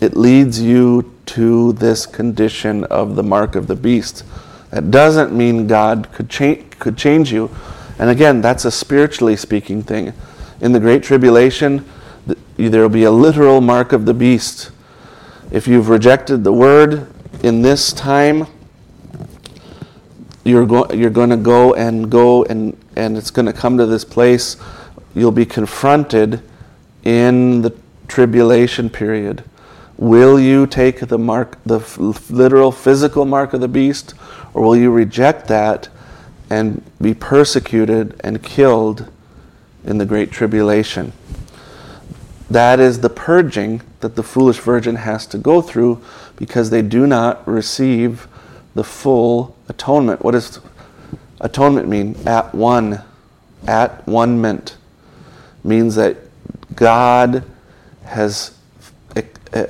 it 0.02 0.16
leads 0.16 0.62
you 0.62 1.14
to 1.28 1.74
this 1.74 2.06
condition 2.06 2.84
of 2.86 3.16
the 3.16 3.24
mark 3.24 3.56
of 3.56 3.68
the 3.68 3.76
beast. 3.76 4.24
That 4.70 4.92
doesn't 4.92 5.34
mean 5.34 5.68
God 5.68 6.12
could 6.14 6.30
change 6.30 6.71
could 6.82 6.98
change 6.98 7.32
you. 7.32 7.50
And 7.98 8.10
again, 8.10 8.42
that's 8.42 8.66
a 8.66 8.72
spiritually 8.72 9.38
speaking 9.38 9.84
thing. 9.84 10.12
In 10.60 10.74
the 10.74 10.80
Great 10.80 11.04
Tribulation, 11.04 11.86
there 12.58 12.82
will 12.82 12.90
be 12.90 13.04
a 13.04 13.12
literal 13.12 13.62
mark 13.62 13.94
of 13.94 14.06
the 14.06 14.14
beast. 14.14 14.72
If 15.52 15.68
you've 15.68 15.88
rejected 15.88 16.44
the 16.44 16.52
word 16.52 17.08
in 17.44 17.62
this 17.62 17.94
time, 17.94 18.48
you're, 20.44 20.66
go- 20.66 20.90
you're 20.92 21.12
going 21.12 21.30
to 21.30 21.38
go 21.38 21.74
and 21.76 22.10
go, 22.10 22.44
and, 22.46 22.76
and 22.96 23.16
it's 23.16 23.32
going 23.32 23.46
to 23.46 23.54
come 23.54 23.78
to 23.78 23.86
this 23.86 24.04
place. 24.04 24.58
You'll 25.14 25.32
be 25.32 25.46
confronted 25.46 26.42
in 27.04 27.62
the 27.62 27.76
tribulation 28.08 28.90
period. 28.90 29.44
Will 29.98 30.40
you 30.40 30.66
take 30.66 31.00
the 31.00 31.20
mark, 31.20 31.60
the 31.64 31.80
f- 31.80 32.00
literal 32.32 32.72
physical 32.72 33.26
mark 33.26 33.54
of 33.54 33.62
the 33.62 33.68
beast, 33.68 34.16
or 34.54 34.64
will 34.64 34.76
you 34.76 34.90
reject 34.90 35.48
that 35.48 35.90
and 36.52 36.84
be 37.02 37.14
persecuted 37.14 38.20
and 38.26 38.44
killed 38.44 39.10
in 39.86 39.98
the 39.98 40.06
great 40.06 40.32
tribulation? 40.32 41.14
That 42.50 42.82
is 42.82 43.00
the 43.00 43.10
purging 43.10 43.82
that 44.02 44.18
the 44.18 44.24
foolish 44.24 44.58
virgin 44.60 44.98
has 44.98 45.26
to 45.28 45.38
go 45.38 45.62
through 45.62 46.04
because 46.36 46.70
they 46.70 46.82
do 46.82 47.08
not 47.08 47.48
receive 47.48 48.28
the 48.76 48.84
full 48.84 49.56
atonement. 49.70 50.26
What 50.26 50.32
does 50.32 50.60
atonement 51.40 51.88
mean? 51.88 52.18
At 52.28 52.54
one. 52.54 53.02
At 53.66 54.06
one 54.06 54.42
meant 54.42 54.76
means 55.64 55.96
that 55.96 56.18
God 56.76 57.46
has, 58.04 58.58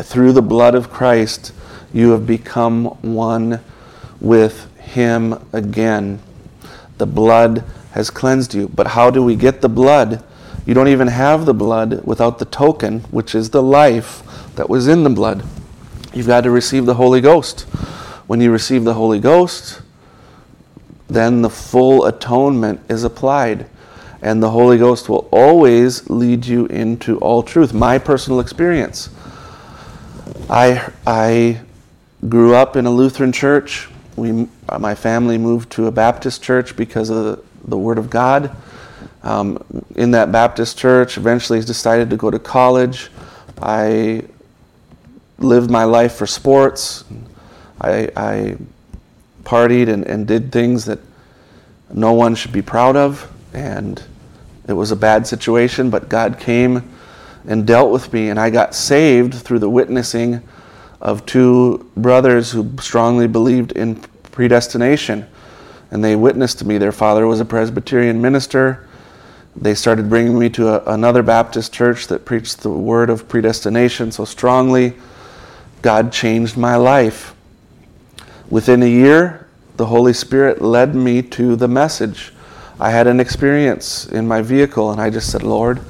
through 0.02 0.32
the 0.32 0.42
blood 0.42 0.74
of 0.74 0.90
Christ, 0.90 1.54
you 1.94 2.10
have 2.12 2.26
become 2.26 2.86
one 3.02 3.60
with 4.20 4.76
Him 4.80 5.46
again. 5.54 6.20
The 7.02 7.08
blood 7.08 7.64
has 7.94 8.12
cleansed 8.12 8.54
you. 8.54 8.68
But 8.68 8.86
how 8.86 9.10
do 9.10 9.24
we 9.24 9.36
get 9.36 9.62
the 9.62 9.68
blood? 9.68 10.24
You 10.68 10.76
don't 10.76 10.88
even 10.88 11.08
have 11.08 11.48
the 11.48 11.54
blood 11.56 12.06
without 12.06 12.38
the 12.38 12.46
token, 12.46 13.00
which 13.10 13.34
is 13.34 13.50
the 13.50 13.64
life 13.64 14.22
that 14.56 14.70
was 14.70 14.88
in 14.88 15.04
the 15.04 15.10
blood. 15.10 15.44
You've 16.14 16.28
got 16.28 16.42
to 16.42 16.52
receive 16.52 16.86
the 16.86 16.94
Holy 16.94 17.20
Ghost. 17.20 17.62
When 18.28 18.40
you 18.40 18.52
receive 18.52 18.84
the 18.84 18.94
Holy 18.94 19.20
Ghost, 19.20 19.82
then 21.08 21.42
the 21.42 21.50
full 21.50 22.06
atonement 22.06 22.82
is 22.88 23.04
applied. 23.04 23.66
And 24.22 24.44
the 24.44 24.52
Holy 24.52 24.78
Ghost 24.78 25.10
will 25.10 25.28
always 25.32 26.08
lead 26.08 26.46
you 26.46 26.68
into 26.68 27.18
all 27.18 27.42
truth. 27.42 27.74
My 27.74 27.98
personal 27.98 28.40
experience. 28.40 29.10
I, 30.52 30.88
I 31.08 31.62
grew 32.30 32.54
up 32.54 32.76
in 32.76 32.86
a 32.86 32.92
Lutheran 32.92 33.32
church. 33.32 33.90
We, 34.16 34.48
my 34.80 34.96
family 34.96 35.38
moved 35.38 35.72
to 35.74 35.88
a 35.88 35.92
Baptist 35.92 36.44
church 36.44 36.76
because 36.76 37.10
of 37.10 37.24
the, 37.24 37.44
the 37.66 37.78
Word 37.78 37.98
of 37.98 38.10
God. 38.10 38.56
Um, 39.24 39.64
in 39.96 40.12
that 40.12 40.32
Baptist 40.32 40.78
church, 40.78 41.18
eventually 41.18 41.62
decided 41.62 42.10
to 42.10 42.18
go 42.18 42.32
to 42.32 42.40
college. 42.40 43.10
I 43.62 44.24
lived 45.38 45.70
my 45.70 45.84
life 45.84 46.16
for 46.16 46.28
sports. 46.28 47.04
I, 47.80 48.10
I 48.16 48.58
partied 49.44 49.90
and, 49.90 50.06
and 50.06 50.28
did 50.28 50.52
things 50.52 50.86
that 50.86 51.00
no 51.94 52.14
one 52.14 52.36
should 52.36 52.52
be 52.52 52.62
proud 52.62 52.96
of. 52.96 53.32
And 53.54 54.02
it 54.68 54.74
was 54.74 54.92
a 54.92 54.96
bad 54.96 55.28
situation, 55.28 55.90
but 55.90 56.10
God 56.10 56.40
came 56.40 56.92
and 57.48 57.66
dealt 57.66 57.92
with 57.92 58.14
me, 58.14 58.30
and 58.30 58.40
I 58.40 58.50
got 58.50 58.76
saved 58.76 59.34
through 59.34 59.60
the 59.60 59.70
witnessing 59.70 60.42
of 61.02 61.26
two 61.26 61.90
brothers 61.98 62.52
who 62.52 62.72
strongly 62.80 63.28
believed 63.28 63.72
in 63.74 63.96
predestination. 64.32 65.28
And 65.90 66.04
they 66.04 66.16
witnessed 66.16 66.60
to 66.60 66.68
me. 66.68 66.78
Their 66.78 66.92
father 66.92 67.28
was 67.28 67.40
a 67.40 67.46
Presbyterian 67.46 68.22
minister. 68.22 68.88
They 69.56 69.76
started 69.76 70.10
bringing 70.10 70.40
me 70.40 70.50
to 70.52 70.70
a, 70.70 70.94
another 70.94 71.24
Baptist 71.24 71.74
church 71.74 72.08
that 72.08 72.24
preached 72.24 72.62
the 72.62 72.70
word 72.70 73.10
of 73.10 73.28
predestination 73.28 74.12
so 74.12 74.24
strongly. 74.24 74.94
God 75.82 76.14
changed 76.14 76.56
my 76.56 76.76
life. 76.76 77.36
Within 78.50 78.84
a 78.84 78.88
year, 78.88 79.48
the 79.78 79.88
Holy 79.88 80.14
Spirit 80.14 80.62
led 80.62 80.96
me 80.96 81.22
to 81.24 81.56
the 81.56 81.68
message. 81.68 82.32
I 82.80 82.92
had 82.92 83.08
an 83.08 83.20
experience 83.20 84.06
in 84.08 84.28
my 84.28 84.42
vehicle 84.42 84.92
and 84.92 85.02
I 85.02 85.10
just 85.10 85.32
said, 85.32 85.44
"Lord, 85.44 85.82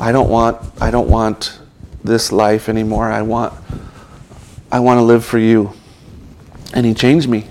I 0.00 0.12
don't 0.12 0.28
want 0.28 0.58
I 0.80 0.90
don't 0.90 1.08
want 1.08 1.58
this 2.02 2.32
life 2.32 2.68
anymore. 2.68 3.10
I 3.10 3.22
want 3.22 3.54
I 4.70 4.80
want 4.80 4.98
to 4.98 5.02
live 5.02 5.24
for 5.24 5.38
you." 5.38 5.72
And 6.72 6.84
he 6.84 6.94
changed 6.94 7.28
me. 7.28 7.46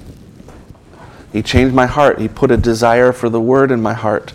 He 1.31 1.41
changed 1.41 1.73
my 1.73 1.85
heart. 1.85 2.19
He 2.19 2.27
put 2.27 2.51
a 2.51 2.57
desire 2.57 3.11
for 3.11 3.29
the 3.29 3.41
word 3.41 3.71
in 3.71 3.81
my 3.81 3.93
heart. 3.93 4.33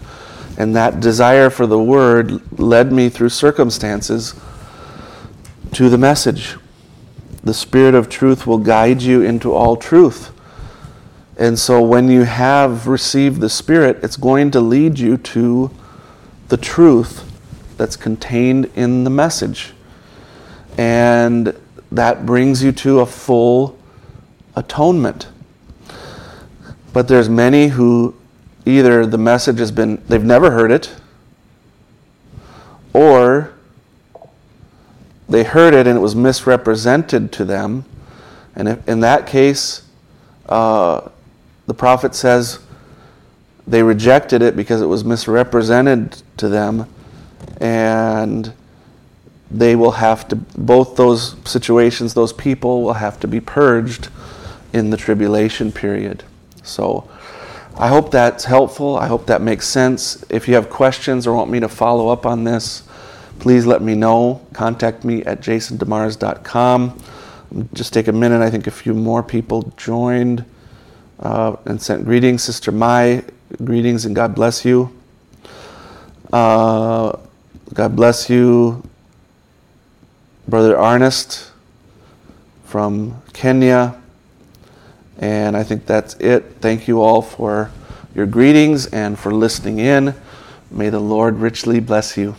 And 0.57 0.75
that 0.75 1.01
desire 1.01 1.51
for 1.51 1.67
the 1.67 1.79
word 1.79 2.41
led 2.59 2.91
me 2.91 3.09
through 3.09 3.29
circumstances 3.29 4.35
to 5.73 5.89
the 5.89 5.99
message 5.99 6.57
the 7.49 7.55
Spirit 7.55 7.95
of 7.95 8.09
truth 8.09 8.47
will 8.47 8.59
guide 8.59 9.01
you 9.01 9.23
into 9.23 9.55
all 9.55 9.77
truth. 9.77 10.31
And 11.39 11.59
so 11.59 11.81
when 11.81 12.11
you 12.11 12.25
have 12.25 12.87
received 12.87 13.41
the 13.41 13.49
Spirit, 13.49 13.99
it's 14.03 14.17
going 14.17 14.51
to 14.51 14.61
lead 14.61 14.99
you 14.99 15.17
to 15.17 15.71
the 16.49 16.57
truth 16.57 17.25
that's 17.77 17.97
contained 17.97 18.71
in 18.75 19.05
the 19.05 19.11
message. 19.11 19.73
And 20.77 21.55
that 21.91 22.27
brings 22.27 22.63
you 22.63 22.73
to 22.73 23.01
a 23.01 23.07
full 23.07 23.79
atonement. 24.55 25.29
But 26.93 27.09
there's 27.09 27.29
many 27.29 27.69
who 27.69 28.15
either 28.67 29.07
the 29.07 29.19
message 29.19 29.59
has 29.59 29.71
been, 29.71 30.03
they've 30.09 30.25
never 30.25 30.51
heard 30.51 30.71
it, 30.71 30.95
or 32.93 33.53
they 35.29 35.45
heard 35.45 35.75
it 35.75 35.87
and 35.87 35.97
it 35.97 36.01
was 36.01 36.17
misrepresented 36.17 37.33
to 37.33 37.45
them. 37.45 37.85
And 38.55 38.69
if, 38.69 38.89
in 38.89 39.01
that 39.01 39.27
case, 39.27 39.83
uh, 40.49 41.09
the 41.67 41.75
prophet 41.75 42.15
says 42.15 42.61
they 43.67 43.83
rejected 43.83 44.43
it 44.43 44.57
because 44.57 44.81
it 44.81 44.87
was 44.87 45.05
misrepresented 45.05 46.23
to 46.39 46.49
them, 46.49 46.87
and 47.61 48.53
they 49.51 49.75
will 49.77 49.93
have 49.93 50.29
to, 50.29 50.37
both 50.37 50.97
those 50.97 51.37
situations, 51.45 52.15
those 52.15 52.33
people 52.33 52.83
will 52.83 52.95
have 52.95 53.19
to 53.21 53.29
be 53.29 53.41
purged 53.41 54.09
in 54.73 54.91
the 54.91 54.97
tribulation 54.97 55.73
period. 55.73 56.25
So 56.63 57.09
I 57.77 57.89
hope 57.89 58.11
that's 58.11 58.45
helpful. 58.45 58.97
I 58.97 59.07
hope 59.07 59.27
that 59.27 59.41
makes 59.41 59.67
sense. 59.67 60.25
If 60.29 60.49
you 60.49 60.55
have 60.55 60.69
questions 60.69 61.27
or 61.27 61.35
want 61.35 61.51
me 61.51 61.61
to 61.61 61.69
follow 61.69 62.09
up 62.09 62.27
on 62.27 62.45
this, 62.45 62.83
please 63.39 63.67
let 63.67 63.83
me 63.83 63.95
know. 63.95 64.45
Contact 64.53 65.05
me 65.05 65.23
at 65.25 65.41
jasondemars.com. 65.41 66.99
Just 67.73 67.93
take 67.93 68.09
a 68.09 68.13
minute. 68.13 68.43
I 68.43 68.51
think 68.51 68.67
a 68.67 68.71
few 68.71 68.93
more 68.93 69.23
people 69.23 69.73
joined 69.77 70.45
uh, 71.21 71.57
and 71.65 71.81
sent 71.81 72.05
greetings. 72.05 72.43
Sister 72.43 72.73
Mai, 72.73 73.25
greetings 73.65 74.05
and 74.05 74.15
God 74.15 74.35
bless 74.35 74.65
you. 74.65 74.95
Uh, 76.33 77.17
God 77.73 77.97
bless 77.97 78.29
you, 78.29 78.83
Brother 80.49 80.77
Arnest 80.77 81.51
from 82.65 83.21
Kenya. 83.35 84.01
And 85.19 85.55
I 85.55 85.63
think 85.63 85.85
that's 85.85 86.15
it. 86.15 86.57
Thank 86.63 86.89
you 86.89 87.03
all 87.03 87.21
for 87.21 87.71
your 88.15 88.25
greetings 88.25 88.87
and 88.87 89.19
for 89.19 89.35
listening 89.35 89.79
in. 89.79 90.15
May 90.71 90.89
the 90.89 91.01
Lord 91.01 91.37
richly 91.37 91.81
bless 91.81 92.17
you. 92.17 92.35